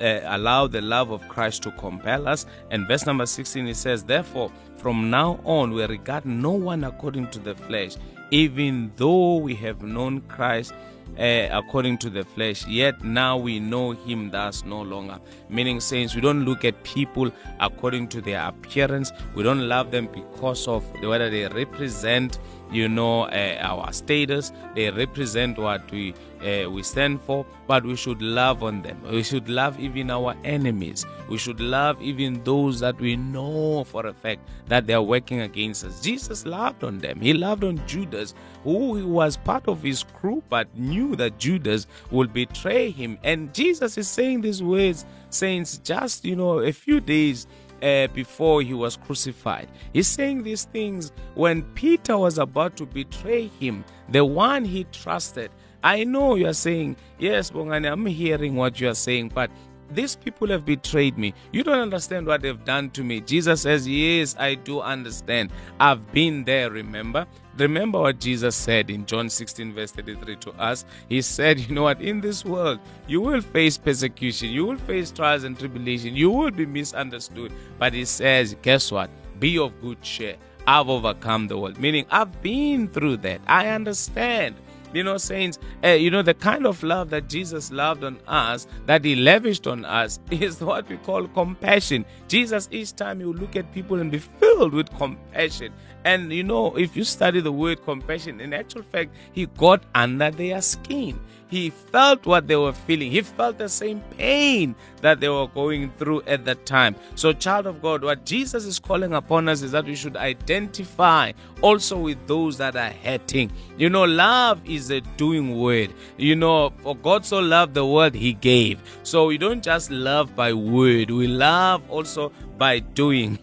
uh, 0.00 0.20
allow 0.24 0.66
the 0.66 0.80
love 0.80 1.10
of 1.10 1.26
Christ 1.28 1.62
to 1.64 1.70
compel 1.72 2.28
us. 2.28 2.46
And 2.70 2.86
verse 2.86 3.06
number 3.06 3.26
16 3.26 3.66
it 3.68 3.76
says, 3.76 4.04
Therefore, 4.04 4.50
from 4.76 5.10
now 5.10 5.40
on, 5.44 5.72
we 5.72 5.84
regard 5.84 6.26
no 6.26 6.50
one 6.50 6.84
according 6.84 7.30
to 7.30 7.38
the 7.38 7.54
flesh, 7.54 7.96
even 8.30 8.92
though 8.96 9.36
we 9.36 9.54
have 9.56 9.82
known 9.82 10.20
Christ 10.22 10.74
uh, 11.18 11.48
according 11.52 11.98
to 11.98 12.10
the 12.10 12.24
flesh, 12.24 12.66
yet 12.66 13.04
now 13.04 13.36
we 13.36 13.60
know 13.60 13.92
him 13.92 14.30
thus 14.30 14.64
no 14.64 14.82
longer. 14.82 15.18
Meaning, 15.48 15.80
saints, 15.80 16.14
we 16.14 16.20
don't 16.20 16.44
look 16.44 16.64
at 16.64 16.82
people 16.82 17.30
according 17.60 18.08
to 18.08 18.20
their 18.20 18.40
appearance. 18.46 19.12
We 19.34 19.42
don't 19.42 19.68
love 19.68 19.90
them 19.90 20.08
because 20.12 20.66
of 20.66 20.84
the 21.00 21.08
whether 21.08 21.30
they 21.30 21.46
represent 21.48 22.38
you 22.74 22.88
know 22.88 23.22
uh, 23.22 23.58
our 23.60 23.92
status. 23.92 24.52
They 24.74 24.90
represent 24.90 25.58
what 25.58 25.90
we 25.90 26.14
uh, 26.44 26.70
we 26.70 26.82
stand 26.82 27.22
for 27.22 27.46
but 27.66 27.84
we 27.84 27.96
should 27.96 28.20
love 28.20 28.62
on 28.62 28.82
them. 28.82 29.00
We 29.10 29.22
should 29.22 29.48
love 29.48 29.80
even 29.80 30.10
our 30.10 30.34
enemies. 30.44 31.06
We 31.28 31.38
should 31.38 31.60
love 31.60 32.00
even 32.02 32.42
those 32.44 32.80
that 32.80 33.00
we 33.00 33.16
know 33.16 33.84
for 33.84 34.06
a 34.06 34.12
fact 34.12 34.40
that 34.68 34.86
they 34.86 34.92
are 34.92 35.02
working 35.02 35.40
against 35.40 35.84
us. 35.84 36.00
Jesus 36.00 36.44
loved 36.44 36.84
on 36.84 36.98
them. 36.98 37.20
He 37.20 37.32
loved 37.32 37.64
on 37.64 37.80
judas 37.86 38.34
who 38.62 39.06
was 39.08 39.36
part 39.36 39.68
of 39.68 39.82
his 39.82 40.02
crew 40.02 40.42
but 40.48 40.68
knew 40.76 41.16
that 41.16 41.38
judas 41.38 41.86
would 42.10 42.32
betray 42.32 42.90
him. 42.90 43.18
And 43.22 43.54
jesus 43.54 43.96
is 43.96 44.08
saying 44.08 44.42
these 44.42 44.62
words 44.62 45.06
saints 45.30 45.78
just 45.78 46.24
you 46.24 46.36
know 46.36 46.60
a 46.60 46.72
few 46.72 47.00
days 47.00 47.46
uh, 47.84 48.08
before 48.08 48.62
he 48.62 48.72
was 48.72 48.96
crucified. 48.96 49.68
He's 49.92 50.08
saying 50.08 50.42
these 50.42 50.64
things 50.64 51.12
when 51.34 51.62
Peter 51.74 52.16
was 52.16 52.38
about 52.38 52.76
to 52.78 52.86
betray 52.86 53.48
him, 53.48 53.84
the 54.08 54.24
one 54.24 54.64
he 54.64 54.84
trusted. 54.84 55.50
I 55.82 56.04
know 56.04 56.34
you 56.34 56.48
are 56.48 56.54
saying, 56.54 56.96
Yes, 57.18 57.50
Bongani, 57.50 57.92
I'm 57.92 58.06
hearing 58.06 58.56
what 58.56 58.80
you 58.80 58.88
are 58.88 58.94
saying, 58.94 59.32
but 59.34 59.50
these 59.90 60.16
people 60.16 60.48
have 60.48 60.64
betrayed 60.64 61.18
me. 61.18 61.34
You 61.52 61.62
don't 61.62 61.78
understand 61.78 62.26
what 62.26 62.42
they've 62.42 62.64
done 62.64 62.90
to 62.90 63.04
me. 63.04 63.20
Jesus 63.20 63.62
says, 63.62 63.86
Yes, 63.86 64.36
I 64.38 64.54
do 64.54 64.80
understand. 64.80 65.50
I've 65.78 66.12
been 66.12 66.44
there, 66.44 66.70
remember? 66.70 67.26
Remember 67.56 68.00
what 68.00 68.18
Jesus 68.18 68.56
said 68.56 68.90
in 68.90 69.06
John 69.06 69.30
16, 69.30 69.74
verse 69.74 69.92
33 69.92 70.36
to 70.36 70.50
us. 70.52 70.84
He 71.08 71.22
said, 71.22 71.60
You 71.60 71.74
know 71.74 71.84
what? 71.84 72.00
In 72.00 72.20
this 72.20 72.44
world, 72.44 72.80
you 73.06 73.20
will 73.20 73.40
face 73.40 73.78
persecution, 73.78 74.50
you 74.50 74.66
will 74.66 74.78
face 74.78 75.10
trials 75.10 75.44
and 75.44 75.58
tribulation, 75.58 76.16
you 76.16 76.30
will 76.30 76.50
be 76.50 76.66
misunderstood. 76.66 77.52
But 77.78 77.92
He 77.92 78.04
says, 78.04 78.56
Guess 78.62 78.90
what? 78.90 79.10
Be 79.38 79.58
of 79.58 79.80
good 79.80 80.00
cheer. 80.02 80.36
I've 80.66 80.88
overcome 80.88 81.46
the 81.48 81.58
world. 81.58 81.78
Meaning, 81.78 82.06
I've 82.10 82.40
been 82.42 82.88
through 82.88 83.18
that. 83.18 83.40
I 83.46 83.68
understand. 83.68 84.56
You 84.94 85.04
know, 85.04 85.18
saints, 85.18 85.58
uh, 85.82 85.88
you 85.88 86.10
know, 86.10 86.22
the 86.22 86.34
kind 86.34 86.66
of 86.66 86.82
love 86.82 87.10
that 87.10 87.28
Jesus 87.28 87.70
loved 87.72 88.04
on 88.04 88.18
us, 88.26 88.66
that 88.86 89.04
He 89.04 89.16
lavished 89.16 89.66
on 89.66 89.84
us, 89.84 90.20
is 90.30 90.60
what 90.60 90.88
we 90.88 90.96
call 90.98 91.26
compassion. 91.28 92.04
Jesus, 92.28 92.68
each 92.70 92.94
time 92.94 93.20
you 93.20 93.32
look 93.32 93.56
at 93.56 93.72
people 93.72 93.98
and 93.98 94.10
be 94.10 94.18
filled 94.18 94.72
with 94.72 94.90
compassion. 94.96 95.72
And 96.04 96.32
you 96.32 96.44
know, 96.44 96.76
if 96.76 96.96
you 96.96 97.04
study 97.04 97.40
the 97.40 97.52
word 97.52 97.84
compassion, 97.84 98.40
in 98.40 98.52
actual 98.52 98.82
fact, 98.82 99.14
He 99.32 99.46
got 99.46 99.82
under 99.94 100.30
their 100.30 100.60
skin. 100.62 101.18
He 101.54 101.70
felt 101.70 102.26
what 102.26 102.48
they 102.48 102.56
were 102.56 102.72
feeling. 102.72 103.12
He 103.12 103.20
felt 103.22 103.58
the 103.58 103.68
same 103.68 104.00
pain 104.18 104.74
that 105.02 105.20
they 105.20 105.28
were 105.28 105.46
going 105.46 105.92
through 105.98 106.22
at 106.22 106.44
that 106.46 106.66
time. 106.66 106.96
So, 107.14 107.32
child 107.32 107.68
of 107.68 107.80
God, 107.80 108.02
what 108.02 108.26
Jesus 108.26 108.64
is 108.64 108.80
calling 108.80 109.12
upon 109.14 109.48
us 109.48 109.62
is 109.62 109.70
that 109.70 109.84
we 109.84 109.94
should 109.94 110.16
identify 110.16 111.30
also 111.62 111.96
with 111.96 112.18
those 112.26 112.58
that 112.58 112.74
are 112.74 112.90
hurting. 112.90 113.52
You 113.78 113.88
know, 113.88 114.02
love 114.02 114.68
is 114.68 114.90
a 114.90 115.00
doing 115.16 115.56
word. 115.56 115.94
You 116.18 116.34
know, 116.34 116.70
for 116.82 116.96
God 116.96 117.24
so 117.24 117.38
loved 117.38 117.74
the 117.74 117.86
world, 117.86 118.16
He 118.16 118.32
gave. 118.32 118.80
So, 119.04 119.26
we 119.26 119.38
don't 119.38 119.62
just 119.62 119.92
love 119.92 120.34
by 120.34 120.52
word, 120.52 121.12
we 121.12 121.28
love 121.28 121.88
also 121.88 122.32
by 122.58 122.80
doing. 122.80 123.38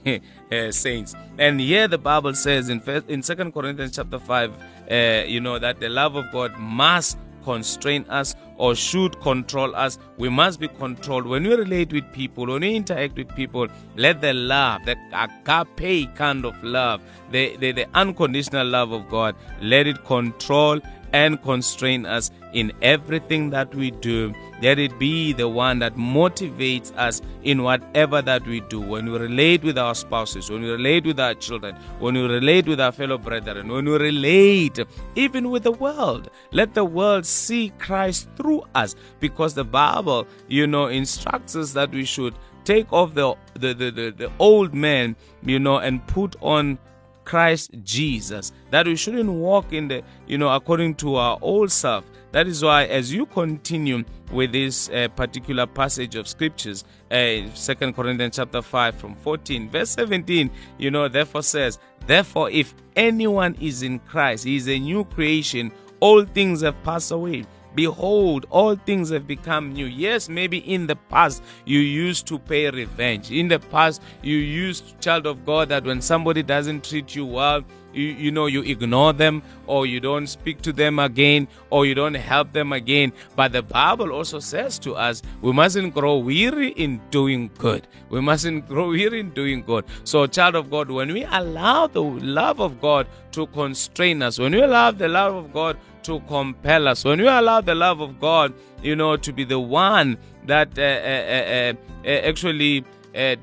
Uh, 0.51 0.69
saints 0.71 1.15
and 1.37 1.61
here 1.61 1.87
the 1.87 1.97
bible 1.97 2.33
says 2.33 2.67
in 2.67 2.81
first, 2.81 3.07
in 3.09 3.21
second 3.23 3.53
corinthians 3.53 3.95
chapter 3.95 4.19
5 4.19 4.51
uh, 4.91 5.23
you 5.25 5.39
know 5.39 5.57
that 5.57 5.79
the 5.79 5.87
love 5.87 6.15
of 6.15 6.25
god 6.31 6.57
must 6.57 7.17
constrain 7.43 8.05
us 8.09 8.35
or 8.57 8.75
should 8.75 9.19
control 9.21 9.75
us. 9.75 9.97
We 10.17 10.29
must 10.29 10.59
be 10.59 10.67
controlled. 10.67 11.25
When 11.25 11.43
we 11.43 11.55
relate 11.55 11.91
with 11.91 12.11
people, 12.11 12.45
when 12.45 12.61
we 12.61 12.75
interact 12.75 13.17
with 13.17 13.33
people, 13.35 13.67
let 13.95 14.21
the 14.21 14.33
love, 14.33 14.85
the 14.85 14.95
agape 15.13 16.15
kind 16.15 16.45
of 16.45 16.61
love, 16.63 17.01
the, 17.31 17.57
the, 17.57 17.71
the 17.71 17.87
unconditional 17.93 18.67
love 18.67 18.91
of 18.91 19.09
God, 19.09 19.35
let 19.61 19.87
it 19.87 20.03
control 20.05 20.79
and 21.13 21.41
constrain 21.41 22.05
us 22.05 22.31
in 22.53 22.71
everything 22.81 23.49
that 23.51 23.73
we 23.73 23.91
do. 23.91 24.33
Let 24.61 24.77
it 24.77 24.97
be 24.99 25.33
the 25.33 25.49
one 25.49 25.79
that 25.79 25.95
motivates 25.95 26.95
us 26.95 27.21
in 27.43 27.63
whatever 27.63 28.21
that 28.21 28.45
we 28.45 28.61
do. 28.61 28.79
When 28.79 29.11
we 29.11 29.17
relate 29.17 29.63
with 29.63 29.77
our 29.77 29.95
spouses, 29.95 30.49
when 30.49 30.61
we 30.61 30.69
relate 30.69 31.05
with 31.05 31.19
our 31.19 31.33
children, 31.33 31.75
when 31.99 32.15
we 32.15 32.21
relate 32.21 32.67
with 32.67 32.79
our 32.79 32.91
fellow 32.91 33.17
brethren, 33.17 33.67
when 33.67 33.85
we 33.85 33.97
relate 33.97 34.79
even 35.15 35.49
with 35.49 35.63
the 35.63 35.71
world, 35.71 36.29
let 36.51 36.73
the 36.73 36.85
world 36.85 37.25
see 37.25 37.71
Christ 37.79 38.29
through 38.35 38.63
us 38.75 38.95
because 39.19 39.53
the 39.53 39.63
Bible, 39.63 40.27
you 40.47 40.67
know, 40.67 40.87
instructs 40.87 41.55
us 41.55 41.73
that 41.73 41.91
we 41.91 42.05
should 42.05 42.35
take 42.63 42.91
off 42.93 43.13
the, 43.13 43.35
the, 43.53 43.73
the, 43.73 43.91
the, 43.91 44.11
the 44.11 44.31
old 44.39 44.73
man, 44.73 45.15
you 45.43 45.59
know, 45.59 45.77
and 45.77 46.05
put 46.07 46.35
on 46.41 46.77
Christ 47.23 47.71
Jesus. 47.83 48.51
That 48.71 48.85
we 48.85 48.95
shouldn't 48.95 49.31
walk 49.31 49.73
in 49.73 49.87
the, 49.87 50.03
you 50.27 50.37
know, 50.37 50.49
according 50.53 50.95
to 50.95 51.15
our 51.15 51.37
old 51.41 51.71
self. 51.71 52.05
That 52.31 52.47
is 52.47 52.63
why, 52.63 52.85
as 52.85 53.13
you 53.13 53.25
continue 53.25 54.03
with 54.31 54.53
this 54.53 54.89
uh, 54.89 55.09
particular 55.09 55.67
passage 55.67 56.15
of 56.15 56.27
scriptures, 56.27 56.85
uh, 57.11 57.49
Second 57.53 57.93
Corinthians 57.93 58.37
chapter 58.37 58.61
five 58.61 58.95
from 58.95 59.15
fourteen, 59.15 59.69
verse 59.69 59.89
seventeen, 59.89 60.49
you 60.77 60.91
know, 60.91 61.09
therefore 61.09 61.43
says, 61.43 61.77
therefore, 62.07 62.49
if 62.49 62.73
anyone 62.95 63.55
is 63.59 63.83
in 63.83 63.99
Christ, 63.99 64.45
he 64.45 64.55
is 64.55 64.69
a 64.69 64.79
new 64.79 65.03
creation. 65.03 65.71
All 65.99 66.25
things 66.25 66.61
have 66.61 66.81
passed 66.83 67.11
away. 67.11 67.45
Behold, 67.75 68.45
all 68.49 68.75
things 68.75 69.09
have 69.09 69.27
become 69.27 69.73
new. 69.73 69.85
Yes, 69.85 70.29
maybe 70.29 70.57
in 70.59 70.87
the 70.87 70.95
past 70.95 71.43
you 71.65 71.79
used 71.79 72.27
to 72.27 72.39
pay 72.39 72.69
revenge. 72.69 73.31
In 73.31 73.47
the 73.47 73.59
past, 73.59 74.01
you 74.21 74.37
used, 74.37 74.99
child 74.99 75.25
of 75.25 75.45
God, 75.45 75.69
that 75.69 75.83
when 75.83 76.01
somebody 76.01 76.43
doesn't 76.43 76.83
treat 76.83 77.15
you 77.15 77.25
well, 77.25 77.63
you, 77.93 78.03
you 78.03 78.31
know, 78.31 78.45
you 78.45 78.61
ignore 78.61 79.13
them 79.13 79.43
or 79.67 79.85
you 79.85 79.99
don't 79.99 80.27
speak 80.27 80.61
to 80.61 80.73
them 80.73 80.99
again 80.99 81.47
or 81.69 81.85
you 81.85 81.93
don't 81.95 82.13
help 82.13 82.53
them 82.53 82.73
again. 82.73 83.11
But 83.35 83.51
the 83.51 83.61
Bible 83.61 84.11
also 84.11 84.39
says 84.39 84.79
to 84.79 84.95
us, 84.95 85.21
we 85.41 85.51
mustn't 85.51 85.93
grow 85.93 86.17
weary 86.17 86.69
in 86.69 87.01
doing 87.09 87.51
good. 87.57 87.87
We 88.09 88.21
mustn't 88.21 88.67
grow 88.69 88.89
weary 88.89 89.19
in 89.19 89.31
doing 89.31 89.63
good. 89.63 89.85
So, 90.03 90.25
child 90.27 90.55
of 90.55 90.69
God, 90.69 90.89
when 90.89 91.11
we 91.13 91.23
allow 91.23 91.87
the 91.87 92.01
love 92.01 92.59
of 92.59 92.81
God 92.81 93.07
to 93.33 93.47
constrain 93.47 94.21
us, 94.21 94.39
when 94.39 94.53
we 94.53 94.61
allow 94.61 94.91
the 94.91 95.07
love 95.07 95.35
of 95.35 95.53
God 95.53 95.77
to 96.03 96.19
compel 96.21 96.87
us. 96.87 97.03
When 97.03 97.19
we 97.19 97.27
allow 97.27 97.61
the 97.61 97.75
love 97.75 98.01
of 98.01 98.19
God, 98.19 98.53
you 98.81 98.95
know, 98.95 99.17
to 99.17 99.33
be 99.33 99.43
the 99.43 99.59
one 99.59 100.17
that 100.45 100.77
uh, 100.77 100.81
uh, 100.81 101.73
uh, 102.05 102.27
actually 102.27 102.85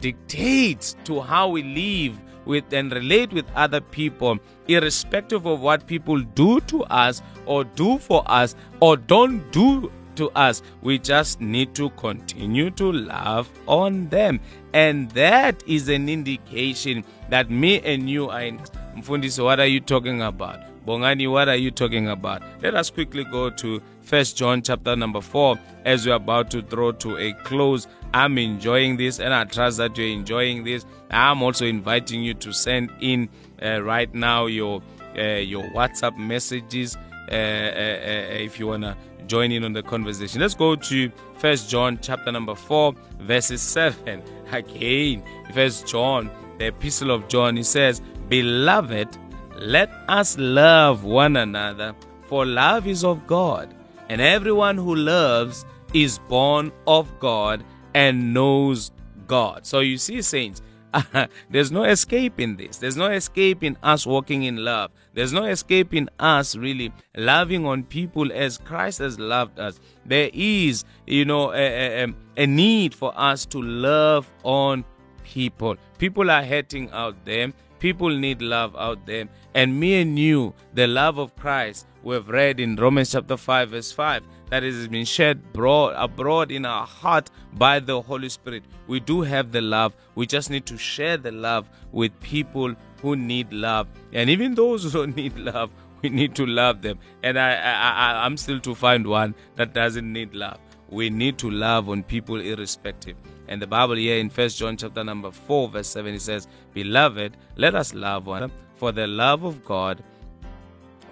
dictates 0.00 0.96
to 1.04 1.20
how 1.20 1.48
we 1.48 1.62
live 1.62 2.18
with 2.44 2.72
and 2.72 2.90
relate 2.92 3.32
with 3.32 3.44
other 3.54 3.80
people, 3.80 4.38
irrespective 4.66 5.46
of 5.46 5.60
what 5.60 5.86
people 5.86 6.18
do 6.20 6.60
to 6.62 6.82
us 6.84 7.22
or 7.46 7.64
do 7.64 7.98
for 7.98 8.24
us 8.26 8.56
or 8.80 8.96
don't 8.96 9.50
do 9.52 9.92
to 10.16 10.30
us. 10.30 10.62
We 10.82 10.98
just 10.98 11.40
need 11.40 11.74
to 11.74 11.90
continue 11.90 12.70
to 12.72 12.92
love 12.92 13.48
on 13.66 14.08
them. 14.08 14.40
And 14.72 15.10
that 15.12 15.62
is 15.66 15.88
an 15.88 16.08
indication 16.08 17.04
that 17.28 17.50
me 17.50 17.80
and 17.80 18.10
you 18.10 18.28
are 18.30 18.42
in. 18.42 18.58
Mfundisi, 18.96 19.44
what 19.44 19.60
are 19.60 19.66
you 19.66 19.80
talking 19.80 20.22
about? 20.22 20.67
Bongani, 20.88 21.30
what 21.30 21.50
are 21.50 21.56
you 21.56 21.70
talking 21.70 22.08
about? 22.08 22.42
Let 22.62 22.74
us 22.74 22.88
quickly 22.88 23.22
go 23.22 23.50
to 23.50 23.82
First 24.00 24.38
John 24.38 24.62
chapter 24.62 24.96
number 24.96 25.20
4 25.20 25.58
as 25.84 26.06
we're 26.06 26.14
about 26.14 26.50
to 26.52 26.62
draw 26.62 26.92
to 26.92 27.18
a 27.18 27.34
close. 27.44 27.86
I'm 28.14 28.38
enjoying 28.38 28.96
this 28.96 29.20
and 29.20 29.34
I 29.34 29.44
trust 29.44 29.76
that 29.76 29.98
you're 29.98 30.08
enjoying 30.08 30.64
this. 30.64 30.86
I'm 31.10 31.42
also 31.42 31.66
inviting 31.66 32.22
you 32.22 32.32
to 32.32 32.54
send 32.54 32.90
in 33.02 33.28
uh, 33.62 33.82
right 33.82 34.12
now 34.14 34.46
your 34.46 34.80
uh, 35.14 35.42
your 35.44 35.64
WhatsApp 35.72 36.16
messages 36.16 36.96
uh, 37.30 37.34
uh, 37.34 37.34
uh 37.34 38.46
if 38.46 38.58
you 38.58 38.68
want 38.68 38.84
to 38.84 38.96
join 39.26 39.52
in 39.52 39.64
on 39.64 39.74
the 39.74 39.82
conversation. 39.82 40.40
Let's 40.40 40.54
go 40.54 40.74
to 40.74 41.12
First 41.36 41.68
John 41.68 41.98
chapter 42.00 42.32
number 42.32 42.54
4 42.54 42.94
verses 43.20 43.60
7. 43.60 44.22
Again, 44.52 45.22
First 45.52 45.86
John, 45.86 46.30
the 46.56 46.68
epistle 46.68 47.10
of 47.10 47.28
John, 47.28 47.58
he 47.58 47.62
says, 47.62 48.00
"Beloved, 48.30 49.18
let 49.58 49.90
us 50.08 50.38
love 50.38 51.04
one 51.04 51.36
another, 51.36 51.94
for 52.26 52.46
love 52.46 52.86
is 52.86 53.04
of 53.04 53.26
God, 53.26 53.74
and 54.08 54.20
everyone 54.20 54.76
who 54.76 54.94
loves 54.94 55.64
is 55.92 56.18
born 56.28 56.70
of 56.86 57.18
God 57.18 57.64
and 57.94 58.32
knows 58.32 58.92
God. 59.26 59.66
So 59.66 59.80
you 59.80 59.98
see, 59.98 60.22
saints, 60.22 60.62
there's 61.50 61.70
no 61.70 61.84
escape 61.84 62.40
in 62.40 62.56
this. 62.56 62.78
There's 62.78 62.96
no 62.96 63.10
escape 63.10 63.62
in 63.62 63.76
us 63.82 64.06
walking 64.06 64.44
in 64.44 64.56
love. 64.64 64.90
There's 65.12 65.32
no 65.32 65.44
escape 65.44 65.92
in 65.92 66.08
us 66.18 66.56
really 66.56 66.92
loving 67.16 67.66
on 67.66 67.84
people 67.84 68.32
as 68.32 68.58
Christ 68.58 68.98
has 69.00 69.18
loved 69.18 69.58
us. 69.58 69.80
There 70.06 70.30
is, 70.32 70.84
you 71.06 71.24
know, 71.24 71.52
a, 71.52 72.04
a, 72.04 72.14
a 72.36 72.46
need 72.46 72.94
for 72.94 73.12
us 73.18 73.44
to 73.46 73.60
love 73.60 74.30
on 74.44 74.84
people. 75.24 75.76
People 75.98 76.30
are 76.30 76.44
hurting 76.44 76.90
out 76.90 77.16
there 77.24 77.52
People 77.78 78.10
need 78.10 78.42
love 78.42 78.74
out 78.76 79.06
there. 79.06 79.28
And 79.54 79.78
me 79.78 80.00
and 80.00 80.18
you, 80.18 80.54
the 80.74 80.86
love 80.86 81.18
of 81.18 81.34
Christ, 81.36 81.86
we 82.02 82.14
have 82.14 82.28
read 82.28 82.60
in 82.60 82.76
Romans 82.76 83.12
chapter 83.12 83.36
5, 83.36 83.70
verse 83.70 83.92
5, 83.92 84.22
that 84.50 84.64
it 84.64 84.74
has 84.74 84.88
been 84.88 85.04
shed 85.04 85.52
broad, 85.52 85.94
abroad 85.96 86.50
in 86.50 86.64
our 86.64 86.86
heart 86.86 87.30
by 87.54 87.80
the 87.80 88.00
Holy 88.00 88.28
Spirit. 88.28 88.64
We 88.86 89.00
do 89.00 89.22
have 89.22 89.52
the 89.52 89.60
love. 89.60 89.94
We 90.14 90.26
just 90.26 90.50
need 90.50 90.66
to 90.66 90.78
share 90.78 91.16
the 91.16 91.32
love 91.32 91.68
with 91.92 92.18
people 92.20 92.74
who 93.02 93.16
need 93.16 93.52
love. 93.52 93.88
And 94.12 94.28
even 94.30 94.54
those 94.54 94.84
who 94.84 94.90
don't 94.90 95.16
need 95.16 95.36
love, 95.36 95.70
we 96.02 96.08
need 96.08 96.34
to 96.36 96.46
love 96.46 96.82
them. 96.82 96.98
And 97.22 97.38
I, 97.38 97.54
I, 97.54 97.72
I, 97.72 98.24
I'm 98.24 98.36
still 98.36 98.60
to 98.60 98.74
find 98.74 99.06
one 99.06 99.34
that 99.56 99.72
doesn't 99.72 100.12
need 100.12 100.34
love. 100.34 100.58
We 100.90 101.10
need 101.10 101.38
to 101.38 101.50
love 101.50 101.88
on 101.88 102.02
people 102.02 102.40
irrespective. 102.40 103.16
And 103.46 103.60
the 103.60 103.66
Bible 103.66 103.96
here 103.96 104.18
in 104.18 104.30
First 104.30 104.58
John 104.58 104.76
chapter 104.76 105.04
number 105.04 105.30
4, 105.30 105.68
verse 105.68 105.88
7, 105.88 106.14
it 106.14 106.22
says, 106.22 106.48
Beloved, 106.74 107.36
let 107.56 107.74
us 107.74 107.94
love 107.94 108.26
one 108.26 108.44
another, 108.44 108.54
for 108.74 108.92
the 108.92 109.06
love 109.06 109.44
of 109.44 109.64
God, 109.64 110.02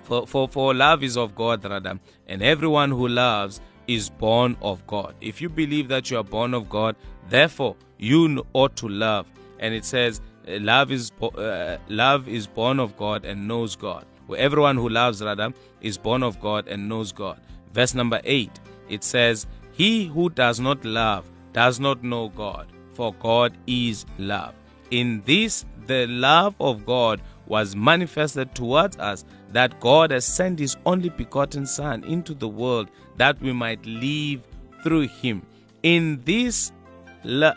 for, 0.02 0.26
for, 0.26 0.48
for 0.48 0.72
love 0.72 1.02
is 1.02 1.16
of 1.16 1.34
God, 1.34 1.64
rather, 1.64 1.98
and 2.26 2.42
everyone 2.42 2.90
who 2.90 3.08
loves 3.08 3.60
is 3.86 4.08
born 4.08 4.56
of 4.62 4.86
God. 4.86 5.14
If 5.20 5.40
you 5.40 5.48
believe 5.48 5.88
that 5.88 6.10
you 6.10 6.18
are 6.18 6.24
born 6.24 6.54
of 6.54 6.68
God, 6.68 6.96
therefore 7.28 7.76
you 7.98 8.46
ought 8.52 8.76
to 8.76 8.88
love. 8.88 9.26
And 9.58 9.74
it 9.74 9.84
says, 9.84 10.20
love 10.46 10.92
is 10.92 11.12
uh, 11.22 11.78
love 11.88 12.28
is 12.28 12.46
born 12.46 12.78
of 12.78 12.96
God 12.96 13.24
and 13.24 13.48
knows 13.48 13.76
God. 13.76 14.04
Well, 14.26 14.40
everyone 14.40 14.76
who 14.76 14.88
loves 14.88 15.22
rather 15.22 15.52
is 15.80 15.98
born 15.98 16.22
of 16.22 16.40
God 16.40 16.68
and 16.68 16.88
knows 16.88 17.12
God. 17.12 17.40
Verse 17.72 17.94
number 17.94 18.20
8 18.24 18.50
it 18.88 19.04
says, 19.04 19.46
He 19.76 20.06
who 20.06 20.30
does 20.30 20.58
not 20.58 20.86
love 20.86 21.30
does 21.52 21.78
not 21.78 22.02
know 22.02 22.30
God, 22.30 22.66
for 22.94 23.12
God 23.12 23.58
is 23.66 24.06
love. 24.16 24.54
In 24.90 25.22
this, 25.26 25.66
the 25.86 26.06
love 26.06 26.54
of 26.58 26.86
God 26.86 27.20
was 27.46 27.76
manifested 27.76 28.54
towards 28.54 28.96
us, 28.96 29.26
that 29.52 29.78
God 29.80 30.12
has 30.12 30.24
sent 30.24 30.58
His 30.58 30.78
only 30.86 31.10
begotten 31.10 31.66
Son 31.66 32.04
into 32.04 32.32
the 32.32 32.48
world 32.48 32.90
that 33.18 33.38
we 33.42 33.52
might 33.52 33.84
live 33.84 34.46
through 34.82 35.08
Him. 35.08 35.42
In 35.82 36.22
this, 36.24 36.72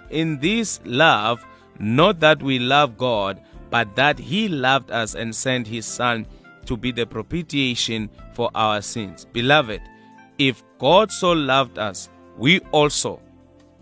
in 0.10 0.40
this 0.42 0.82
love, 0.84 1.46
not 1.80 2.20
that 2.20 2.44
we 2.44 2.60
love 2.60 2.98
God, 2.98 3.42
but 3.70 3.96
that 3.96 4.20
He 4.20 4.50
loved 4.50 4.92
us 4.92 5.16
and 5.16 5.34
sent 5.34 5.68
His 5.68 5.86
Son 5.86 6.28
to 6.66 6.76
be 6.76 6.92
the 6.92 7.06
propitiation 7.06 8.10
for 8.34 8.52
our 8.54 8.82
sins. 8.82 9.26
Beloved, 9.32 9.82
if 10.40 10.64
God 10.80 11.12
so 11.12 11.34
loved 11.34 11.78
us, 11.78 12.10
we 12.38 12.60
also 12.72 13.22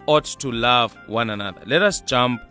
ought 0.07 0.25
to 0.25 0.51
love 0.51 0.97
one 1.07 1.29
another. 1.29 1.61
Let 1.65 1.83
us 1.83 2.01
jump 2.01 2.41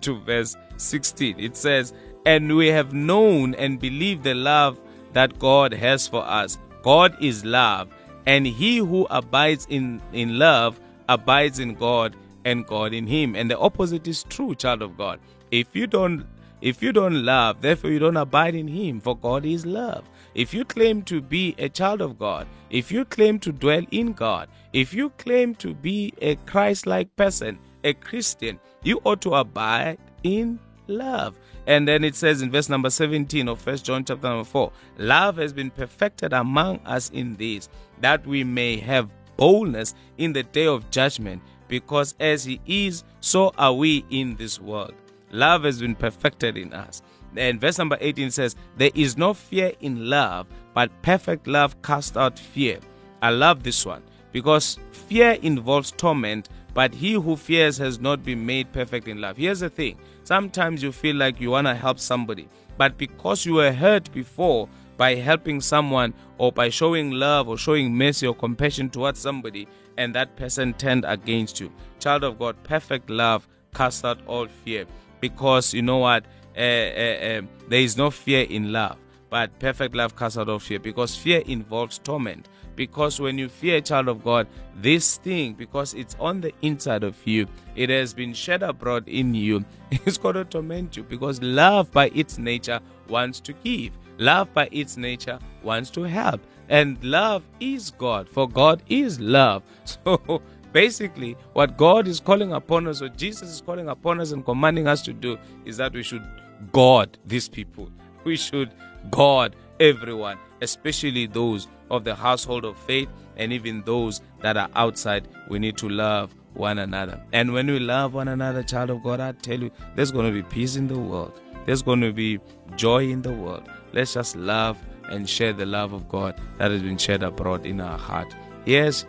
to 0.00 0.18
verse 0.20 0.56
16. 0.76 1.38
It 1.38 1.56
says, 1.56 1.94
And 2.26 2.54
we 2.56 2.66
have 2.68 2.92
known 2.92 3.54
and 3.54 3.78
believed 3.78 4.24
the 4.24 4.34
love 4.34 4.80
that 5.12 5.38
God 5.38 5.72
has 5.72 6.08
for 6.08 6.24
us. 6.24 6.58
God 6.82 7.16
is 7.20 7.44
love, 7.44 7.88
and 8.26 8.46
he 8.46 8.78
who 8.78 9.06
abides 9.08 9.66
in, 9.70 10.02
in 10.12 10.38
love 10.38 10.80
abides 11.08 11.60
in 11.60 11.74
God 11.74 12.16
and 12.44 12.66
God 12.66 12.92
in 12.92 13.06
him. 13.06 13.36
And 13.36 13.48
the 13.48 13.58
opposite 13.58 14.08
is 14.08 14.24
true, 14.24 14.56
child 14.56 14.82
of 14.82 14.96
God. 14.96 15.20
If 15.52 15.76
you 15.76 15.86
don't 15.86 16.26
if 16.60 16.80
you 16.80 16.92
don't 16.92 17.24
love, 17.24 17.60
therefore 17.60 17.90
you 17.90 17.98
don't 17.98 18.16
abide 18.16 18.54
in 18.54 18.68
him, 18.68 19.00
for 19.00 19.16
God 19.16 19.44
is 19.44 19.66
love. 19.66 20.08
If 20.34 20.54
you 20.54 20.64
claim 20.64 21.02
to 21.02 21.20
be 21.20 21.54
a 21.58 21.68
child 21.68 22.00
of 22.00 22.18
God, 22.18 22.46
if 22.70 22.90
you 22.90 23.04
claim 23.04 23.38
to 23.40 23.52
dwell 23.52 23.84
in 23.90 24.12
God, 24.12 24.48
if 24.72 24.94
you 24.94 25.10
claim 25.10 25.54
to 25.56 25.74
be 25.74 26.14
a 26.22 26.36
Christ 26.46 26.86
like 26.86 27.14
person, 27.16 27.58
a 27.84 27.92
Christian, 27.92 28.58
you 28.82 29.00
ought 29.04 29.20
to 29.22 29.34
abide 29.34 29.98
in 30.22 30.58
love. 30.86 31.38
And 31.66 31.86
then 31.86 32.02
it 32.02 32.14
says 32.14 32.42
in 32.42 32.50
verse 32.50 32.68
number 32.68 32.90
17 32.90 33.46
of 33.48 33.60
First 33.60 33.84
John 33.84 34.04
chapter 34.04 34.28
number 34.28 34.44
4 34.44 34.72
Love 34.98 35.36
has 35.36 35.52
been 35.52 35.70
perfected 35.70 36.32
among 36.32 36.80
us 36.86 37.10
in 37.10 37.36
this, 37.36 37.68
that 38.00 38.26
we 38.26 38.42
may 38.42 38.78
have 38.78 39.10
boldness 39.36 39.94
in 40.18 40.32
the 40.32 40.42
day 40.42 40.66
of 40.66 40.90
judgment, 40.90 41.42
because 41.68 42.14
as 42.20 42.44
He 42.44 42.60
is, 42.66 43.04
so 43.20 43.52
are 43.58 43.72
we 43.74 44.04
in 44.10 44.36
this 44.36 44.58
world. 44.60 44.94
Love 45.30 45.64
has 45.64 45.80
been 45.80 45.94
perfected 45.94 46.56
in 46.56 46.72
us. 46.72 47.02
And 47.36 47.60
verse 47.60 47.78
number 47.78 47.96
18 48.00 48.30
says, 48.30 48.56
There 48.76 48.90
is 48.94 49.16
no 49.16 49.34
fear 49.34 49.72
in 49.80 50.08
love, 50.08 50.46
but 50.74 50.90
perfect 51.02 51.46
love 51.46 51.80
casts 51.82 52.16
out 52.16 52.38
fear. 52.38 52.78
I 53.20 53.30
love 53.30 53.62
this 53.62 53.86
one 53.86 54.02
because 54.32 54.78
fear 54.90 55.32
involves 55.42 55.92
torment, 55.92 56.48
but 56.74 56.94
he 56.94 57.12
who 57.12 57.36
fears 57.36 57.76
has 57.78 58.00
not 58.00 58.24
been 58.24 58.44
made 58.44 58.72
perfect 58.72 59.08
in 59.08 59.20
love. 59.20 59.36
Here's 59.36 59.60
the 59.60 59.70
thing 59.70 59.98
sometimes 60.24 60.82
you 60.82 60.92
feel 60.92 61.16
like 61.16 61.40
you 61.40 61.50
want 61.50 61.66
to 61.66 61.74
help 61.74 61.98
somebody, 61.98 62.48
but 62.76 62.98
because 62.98 63.46
you 63.46 63.54
were 63.54 63.72
hurt 63.72 64.10
before 64.12 64.68
by 64.96 65.14
helping 65.14 65.60
someone 65.60 66.14
or 66.38 66.52
by 66.52 66.68
showing 66.68 67.10
love 67.10 67.48
or 67.48 67.58
showing 67.58 67.94
mercy 67.94 68.26
or 68.26 68.34
compassion 68.34 68.90
towards 68.90 69.18
somebody, 69.18 69.66
and 69.98 70.14
that 70.14 70.36
person 70.36 70.72
turned 70.74 71.04
against 71.06 71.60
you. 71.60 71.72
Child 71.98 72.24
of 72.24 72.38
God, 72.38 72.56
perfect 72.62 73.10
love 73.10 73.46
casts 73.74 74.04
out 74.04 74.18
all 74.26 74.46
fear 74.46 74.86
because 75.20 75.72
you 75.72 75.82
know 75.82 75.98
what? 75.98 76.24
Uh, 76.56 76.60
uh, 76.60 76.62
uh, 76.62 77.42
there 77.68 77.80
is 77.80 77.96
no 77.96 78.10
fear 78.10 78.42
in 78.42 78.72
love, 78.72 78.96
but 79.30 79.58
perfect 79.58 79.94
love 79.94 80.16
casts 80.16 80.38
out 80.38 80.48
all 80.48 80.58
fear 80.58 80.78
because 80.78 81.16
fear 81.16 81.42
involves 81.46 81.98
torment. 81.98 82.48
Because 82.74 83.20
when 83.20 83.36
you 83.38 83.48
fear 83.48 83.76
a 83.76 83.80
child 83.80 84.08
of 84.08 84.24
God, 84.24 84.46
this 84.76 85.18
thing, 85.18 85.52
because 85.54 85.92
it's 85.94 86.16
on 86.18 86.40
the 86.40 86.52
inside 86.62 87.04
of 87.04 87.16
you, 87.26 87.46
it 87.76 87.90
has 87.90 88.14
been 88.14 88.32
shed 88.32 88.62
abroad 88.62 89.06
in 89.08 89.34
you, 89.34 89.64
it's 89.90 90.18
going 90.18 90.36
to 90.36 90.44
torment 90.44 90.96
you 90.96 91.02
because 91.02 91.42
love 91.42 91.92
by 91.92 92.08
its 92.14 92.38
nature 92.38 92.80
wants 93.08 93.40
to 93.40 93.52
give. 93.52 93.92
Love 94.18 94.52
by 94.54 94.68
its 94.72 94.96
nature 94.96 95.38
wants 95.62 95.90
to 95.90 96.02
help. 96.02 96.40
And 96.68 97.02
love 97.04 97.42
is 97.60 97.90
God, 97.90 98.28
for 98.28 98.48
God 98.48 98.82
is 98.88 99.20
love. 99.20 99.62
So 99.84 100.42
basically, 100.72 101.36
what 101.52 101.76
God 101.76 102.08
is 102.08 102.20
calling 102.20 102.52
upon 102.52 102.86
us, 102.86 103.02
or 103.02 103.08
Jesus 103.10 103.50
is 103.50 103.60
calling 103.60 103.88
upon 103.88 104.20
us 104.20 104.32
and 104.32 104.44
commanding 104.44 104.86
us 104.86 105.02
to 105.02 105.12
do, 105.12 105.38
is 105.64 105.76
that 105.76 105.92
we 105.92 106.02
should 106.02 106.22
guard 106.70 107.18
these 107.26 107.48
people. 107.48 107.90
We 108.24 108.36
should 108.36 108.72
God 109.10 109.56
everyone, 109.80 110.38
especially 110.60 111.26
those 111.26 111.68
of 111.90 112.04
the 112.04 112.14
household 112.14 112.64
of 112.64 112.78
faith 112.78 113.08
and 113.36 113.52
even 113.52 113.82
those 113.82 114.20
that 114.40 114.56
are 114.56 114.68
outside. 114.74 115.28
We 115.48 115.58
need 115.58 115.76
to 115.78 115.88
love 115.88 116.34
one 116.54 116.78
another. 116.78 117.22
And 117.32 117.52
when 117.52 117.66
we 117.66 117.78
love 117.78 118.14
one 118.14 118.28
another, 118.28 118.62
child 118.62 118.90
of 118.90 119.02
God, 119.02 119.20
I 119.20 119.32
tell 119.32 119.60
you, 119.60 119.70
there's 119.94 120.12
going 120.12 120.26
to 120.26 120.32
be 120.32 120.42
peace 120.42 120.76
in 120.76 120.86
the 120.86 120.98
world. 120.98 121.40
There's 121.66 121.82
going 121.82 122.00
to 122.00 122.12
be 122.12 122.40
joy 122.76 123.08
in 123.08 123.22
the 123.22 123.32
world. 123.32 123.68
Let's 123.92 124.14
just 124.14 124.36
love 124.36 124.78
and 125.08 125.28
share 125.28 125.52
the 125.52 125.66
love 125.66 125.92
of 125.92 126.08
God 126.08 126.40
that 126.58 126.70
has 126.70 126.82
been 126.82 126.98
shed 126.98 127.22
abroad 127.22 127.66
in 127.66 127.80
our 127.80 127.98
heart. 127.98 128.34
Yes, 128.64 129.04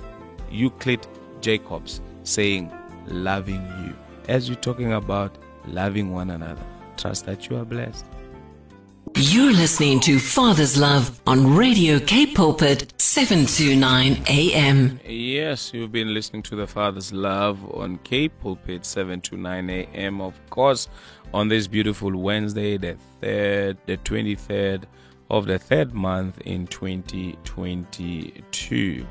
Euclid 0.51 1.05
Jacobs 1.41 2.01
saying, 2.23 2.71
loving 3.07 3.65
you. 3.85 3.95
As 4.27 4.49
we're 4.49 4.55
talking 4.55 4.93
about 4.93 5.37
loving 5.65 6.11
one 6.13 6.29
another, 6.29 6.61
trust 6.97 7.25
that 7.25 7.49
you 7.49 7.57
are 7.57 7.65
blessed. 7.65 8.05
You're 9.15 9.53
listening 9.53 9.99
to 10.01 10.17
Father's 10.17 10.77
Love 10.77 11.21
on 11.27 11.55
Radio 11.55 11.99
K 11.99 12.25
Pulpit 12.25 12.93
729 12.97 14.23
AM. 14.27 14.99
Yes, 15.05 15.71
you've 15.73 15.91
been 15.91 16.13
listening 16.13 16.41
to 16.43 16.55
the 16.55 16.65
Father's 16.65 17.13
Love 17.13 17.63
on 17.75 17.99
K 17.99 18.27
Pulpit 18.27 18.85
729 18.85 19.69
AM. 19.69 20.19
Of 20.19 20.39
course, 20.49 20.87
on 21.33 21.47
this 21.47 21.67
beautiful 21.67 22.15
Wednesday, 22.15 22.77
the 22.77 22.97
third, 23.21 23.77
the 23.85 23.97
23rd 23.97 24.85
of 25.29 25.45
the 25.45 25.59
third 25.59 25.93
month 25.93 26.41
in 26.41 26.65
2022 26.67 29.05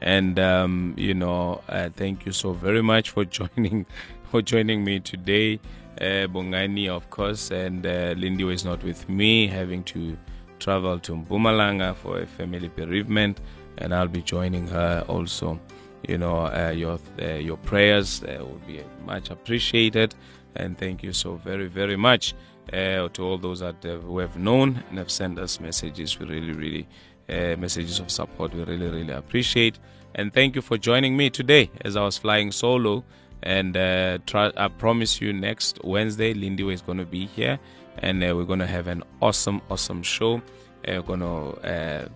and 0.00 0.38
um, 0.38 0.94
you 0.96 1.14
know 1.14 1.60
uh, 1.68 1.88
thank 1.96 2.24
you 2.24 2.32
so 2.32 2.52
very 2.52 2.82
much 2.82 3.10
for 3.10 3.24
joining 3.24 3.86
for 4.30 4.42
joining 4.42 4.84
me 4.84 5.00
today 5.00 5.58
uh, 6.00 6.26
Bongani 6.28 6.88
of 6.88 7.08
course 7.10 7.50
and 7.50 7.84
uh, 7.86 8.14
Lindy 8.16 8.44
was 8.44 8.64
not 8.64 8.82
with 8.82 9.08
me 9.08 9.46
having 9.46 9.82
to 9.84 10.16
travel 10.58 10.98
to 11.00 11.12
Mpumalanga 11.12 11.94
for 11.96 12.20
a 12.20 12.26
family 12.26 12.68
bereavement 12.68 13.40
and 13.78 13.94
I'll 13.94 14.08
be 14.08 14.22
joining 14.22 14.66
her 14.68 15.04
also 15.08 15.60
you 16.08 16.18
know 16.18 16.46
uh, 16.46 16.72
your 16.74 16.98
your 17.40 17.56
prayers 17.58 18.22
will 18.22 18.60
be 18.66 18.82
much 19.04 19.30
appreciated 19.30 20.14
and 20.56 20.78
thank 20.78 21.02
you 21.02 21.12
so 21.12 21.34
very 21.36 21.66
very 21.66 21.96
much 21.96 22.34
to 22.72 23.10
all 23.20 23.38
those 23.38 23.60
that 23.60 23.82
who 23.82 24.18
have 24.18 24.36
known 24.36 24.82
and 24.90 24.98
have 24.98 25.10
sent 25.10 25.38
us 25.38 25.58
messages 25.60 26.18
we 26.18 26.26
really 26.26 26.52
really 26.52 26.88
messages 27.28 28.00
of 28.00 28.10
support. 28.10 28.54
We 28.54 28.62
really, 28.64 28.88
really 28.88 29.12
appreciate. 29.12 29.78
And 30.14 30.32
thank 30.32 30.56
you 30.56 30.62
for 30.62 30.78
joining 30.78 31.16
me 31.16 31.30
today 31.30 31.70
as 31.82 31.96
I 31.96 32.02
was 32.02 32.18
flying 32.18 32.52
solo. 32.52 33.04
And 33.42 33.76
uh, 33.76 34.18
try, 34.26 34.52
I 34.56 34.68
promise 34.68 35.20
you, 35.20 35.32
next 35.32 35.78
Wednesday, 35.84 36.34
Lindy 36.34 36.68
is 36.72 36.82
going 36.82 36.98
to 36.98 37.06
be 37.06 37.26
here. 37.26 37.58
And 37.98 38.22
uh, 38.22 38.34
we're 38.36 38.44
going 38.44 38.58
to 38.60 38.66
have 38.66 38.86
an 38.86 39.02
awesome, 39.20 39.60
awesome 39.70 40.02
show. 40.02 40.42
We're 40.86 41.02
going 41.02 41.20
to 41.20 42.10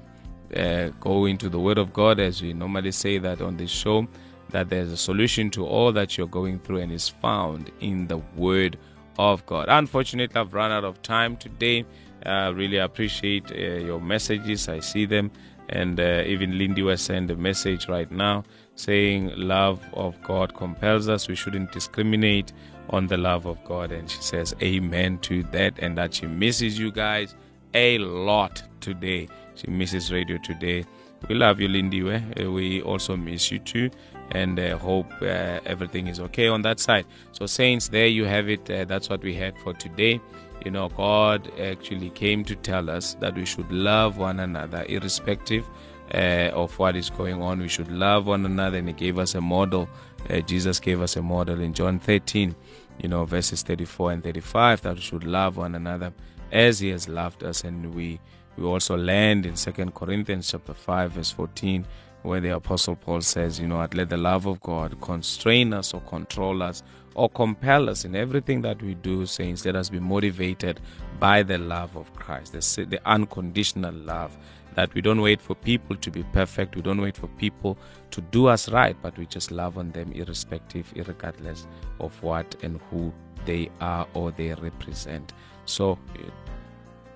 go 1.01 1.25
into 1.25 1.49
the 1.49 1.59
Word 1.59 1.79
of 1.79 1.93
God 1.93 2.21
as 2.21 2.43
we 2.43 2.53
normally 2.53 2.93
say 2.93 3.19
that 3.19 3.41
on 3.41 3.57
this 3.57 3.71
show, 3.71 4.07
that 4.51 4.69
there's 4.69 4.93
a 4.93 4.97
solution 4.97 5.51
to 5.51 5.67
all 5.67 5.93
that 5.93 6.17
you're 6.17 6.27
going 6.27 6.59
through 6.61 6.79
and 6.79 6.93
is 6.93 7.09
found 7.09 7.71
in 7.81 8.07
the 8.07 8.19
Word 8.37 8.79
of 9.19 9.45
God. 9.47 9.67
Unfortunately, 9.69 10.41
I've 10.41 10.55
run 10.55 10.71
out 10.71 10.85
of 10.85 11.03
time 11.03 11.37
today. 11.37 11.85
Uh, 12.25 12.53
really 12.55 12.77
appreciate 12.77 13.51
uh, 13.51 13.57
your 13.57 14.01
messages. 14.01 14.69
I 14.69 14.81
see 14.81 15.07
them. 15.07 15.31
And 15.69 15.99
uh, 15.99 16.23
even 16.27 16.59
Lindy 16.59 16.83
was 16.83 17.01
sent 17.01 17.31
a 17.31 17.37
message 17.37 17.89
right 17.89 18.11
now 18.11 18.45
saying, 18.75 19.33
Love 19.37 19.81
of 19.93 20.21
God 20.23 20.55
compels 20.55 21.09
us. 21.09 21.29
We 21.29 21.35
shouldn't 21.35 21.73
discriminate 21.73 22.53
on 22.91 23.07
the 23.07 23.17
love 23.17 23.47
of 23.47 23.63
God. 23.65 23.93
And 23.93 24.11
she 24.11 24.23
says, 24.23 24.55
Amen 24.63 25.19
to 25.19 25.43
that. 25.45 25.79
And 25.79 25.97
that 25.99 26.15
she 26.15 26.27
misses 26.27 26.79
you 26.79 26.91
guys 26.91 27.35
a 27.75 27.99
lot 27.99 28.63
today. 28.81 29.29
She 29.55 29.71
misses 29.71 30.13
radio 30.13 30.39
today. 30.39 30.85
We 31.29 31.35
love 31.37 31.61
you, 31.61 31.69
Lindy. 31.69 32.03
Uh, 32.11 32.51
we 32.51 32.83
also 32.83 33.17
miss 33.17 33.51
you 33.51 33.59
too. 33.61 33.91
And 34.33 34.59
uh, 34.59 34.79
hope 34.79 35.11
uh, 35.21 35.61
everything 35.67 36.07
is 36.09 36.19
okay 36.21 36.49
on 36.49 36.63
that 36.63 36.81
side. 36.81 37.07
So, 37.33 37.47
Saints, 37.47 37.89
there 37.89 38.07
you 38.07 38.25
have 38.25 38.49
it. 38.49 38.69
Uh, 38.69 38.85
that's 38.87 39.09
what 39.09 39.23
we 39.23 39.35
had 39.35 39.57
for 39.59 39.73
today. 39.75 40.21
You 40.65 40.71
know, 40.71 40.89
God 40.89 41.51
actually 41.61 42.11
came 42.11 42.45
to 42.45 42.55
tell 42.55 42.89
us 42.89 43.15
that 43.21 43.35
we 43.35 43.45
should 43.45 43.71
love 43.71 44.17
one 44.17 44.41
another, 44.41 44.85
irrespective 44.89 45.69
uh, 46.15 46.51
of 46.53 46.79
what 46.79 46.97
is 46.97 47.11
going 47.11 47.43
on. 47.43 47.61
We 47.61 47.69
should 47.69 47.91
love 47.91 48.27
one 48.27 48.45
another, 48.47 48.79
and 48.79 48.89
He 48.89 48.95
gave 48.95 49.19
us 49.19 49.35
a 49.35 49.41
model. 49.41 49.89
Uh, 50.29 50.41
Jesus 50.41 50.81
gave 50.81 51.01
us 51.01 51.17
a 51.17 51.23
model 51.23 51.61
in 51.61 51.75
John 51.75 51.99
13, 51.99 52.55
you 53.03 53.09
know, 53.09 53.25
verses 53.25 53.63
34 53.63 54.13
and 54.13 54.25
35, 54.25 54.83
that 54.83 54.95
we 54.97 55.01
should 55.01 55.25
love 55.25 55.57
one 55.57 55.75
another 55.75 56.13
as 56.51 56.81
He 56.81 56.91
has 56.91 57.09
loved 57.09 57.43
us. 57.43 57.65
And 57.65 57.95
we 57.95 58.21
we 58.57 58.65
also 58.65 58.97
land 58.97 59.47
in 59.47 59.57
Second 59.57 59.95
Corinthians 59.95 60.51
chapter 60.51 60.75
5, 60.75 61.13
verse 61.13 61.31
14, 61.31 61.87
where 62.23 62.41
the 62.41 62.51
Apostle 62.51 62.97
Paul 62.97 63.23
says, 63.23 63.59
you 63.59 63.67
know, 63.67 63.87
let 63.95 64.11
the 64.11 64.17
love 64.17 64.47
of 64.47 64.61
God 64.61 65.01
constrain 65.01 65.73
us 65.73 65.95
or 65.95 66.01
control 66.03 66.63
us 66.63 66.83
or 67.15 67.29
compel 67.29 67.89
us 67.89 68.05
in 68.05 68.15
everything 68.15 68.63
that 68.63 68.83
we 68.83 68.95
do, 68.95 69.27
saints. 69.27 69.65
Let 69.65 69.77
us 69.77 69.89
be 69.89 70.01
motivated 70.01 70.81
by 71.19 71.43
the 71.43 71.59
love 71.59 71.97
of 71.97 72.15
Christ, 72.15 72.53
the, 72.53 72.85
the 72.85 73.01
unconditional 73.07 73.95
love. 73.95 74.37
That 74.75 74.95
we 74.95 75.01
don't 75.01 75.21
wait 75.21 75.41
for 75.41 75.55
people 75.55 75.97
to 75.97 76.11
be 76.11 76.23
perfect, 76.33 76.77
we 76.77 76.83
don't 76.83 77.01
wait 77.01 77.17
for 77.17 77.29
people 77.29 77.77
to 78.11 78.21
do 78.21 78.47
us 78.47 78.71
right, 78.71 78.97
but 79.03 79.17
we 79.19 79.27
just 79.27 79.51
love 79.51 79.77
on 79.77 79.91
them 79.93 80.13
irrespective, 80.13 80.93
regardless 80.97 81.67
of 82.01 82.21
what 82.23 82.55
and 82.63 82.81
who 82.91 83.13
they 83.45 83.71
are 83.81 84.07
or 84.15 84.31
they 84.31 84.55
represent. 84.55 85.33
So 85.67 85.99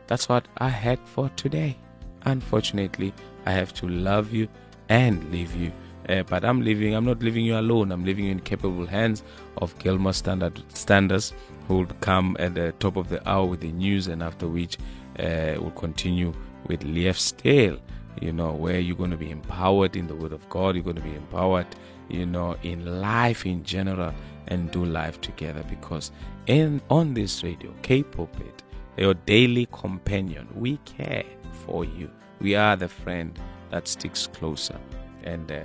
that's 0.07 0.29
what 0.29 0.49
I 0.59 0.69
had 0.69 0.99
for 1.07 1.29
today. 1.31 1.77
Unfortunately, 2.23 3.13
I 3.47 3.53
have 3.53 3.73
to 3.75 3.89
love 3.89 4.33
you 4.33 4.49
and 4.89 5.31
leave 5.33 5.55
you. 5.55 5.73
Uh, 6.09 6.23
but 6.23 6.45
I'm 6.45 6.61
leaving. 6.61 6.95
I'm 6.95 7.05
not 7.05 7.21
leaving 7.21 7.45
you 7.45 7.59
alone. 7.59 7.91
I'm 7.91 8.05
leaving 8.05 8.27
you 8.27 8.31
in 8.31 8.41
capable 8.41 8.87
hands 8.87 9.25
of 9.57 9.77
Gilmore 9.81 10.13
Standard 10.13 10.63
Standards, 10.73 11.33
who 11.67 11.79
will 11.79 11.87
come 12.01 12.37
at 12.39 12.55
the 12.55 12.73
top 12.79 12.97
of 12.97 13.09
the 13.09 13.29
hour 13.29 13.45
with 13.45 13.61
the 13.61 13.73
news, 13.73 14.07
and 14.07 14.23
after 14.23 14.47
which 14.47 14.79
uh, 15.19 15.55
we'll 15.59 15.73
continue 15.73 16.33
with 16.69 16.85
Lief's 16.85 17.33
Tale. 17.33 17.79
You 18.21 18.33
know, 18.33 18.53
where 18.53 18.81
you're 18.81 18.97
going 18.97 19.11
to 19.11 19.17
be 19.17 19.31
empowered 19.31 19.95
in 19.95 20.07
the 20.07 20.15
Word 20.15 20.33
of 20.33 20.49
God. 20.49 20.75
You're 20.75 20.85
going 20.85 20.97
to 20.97 21.03
be 21.03 21.15
empowered, 21.15 21.67
you 22.09 22.25
know, 22.25 22.57
in 22.63 23.01
life 23.01 23.45
in 23.45 23.63
general, 23.63 24.13
and 24.49 24.71
do 24.71 24.85
life 24.85 25.21
together. 25.21 25.63
Because 25.69 26.11
in 26.47 26.81
on 26.89 27.15
this 27.15 27.43
radio, 27.43 27.75
K 27.83 28.03
Pulpit, 28.03 28.63
your 28.97 29.15
daily 29.15 29.67
companion, 29.73 30.49
we 30.55 30.79
care 30.79 31.25
for 31.67 31.85
you. 31.85 32.11
We 32.41 32.55
are 32.55 32.77
the 32.77 32.89
friend 32.89 33.39
that 33.71 33.89
sticks 33.89 34.27
closer, 34.27 34.79
and. 35.25 35.51
Uh, 35.51 35.61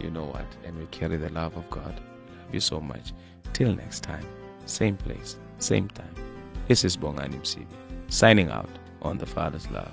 you 0.00 0.10
know 0.10 0.24
what? 0.24 0.46
And 0.64 0.78
we 0.78 0.86
carry 0.86 1.16
the 1.16 1.30
love 1.30 1.56
of 1.56 1.68
God. 1.70 1.94
Love 1.94 2.54
you 2.54 2.60
so 2.60 2.80
much. 2.80 3.12
Till 3.52 3.74
next 3.74 4.02
time, 4.02 4.26
same 4.66 4.96
place, 4.96 5.38
same 5.58 5.88
time. 5.88 6.14
This 6.68 6.84
is 6.84 6.96
Bongani 6.96 7.40
Msibi, 7.40 7.66
signing 8.08 8.50
out 8.50 8.70
on 9.02 9.18
the 9.18 9.26
Father's 9.26 9.70
love. 9.70 9.92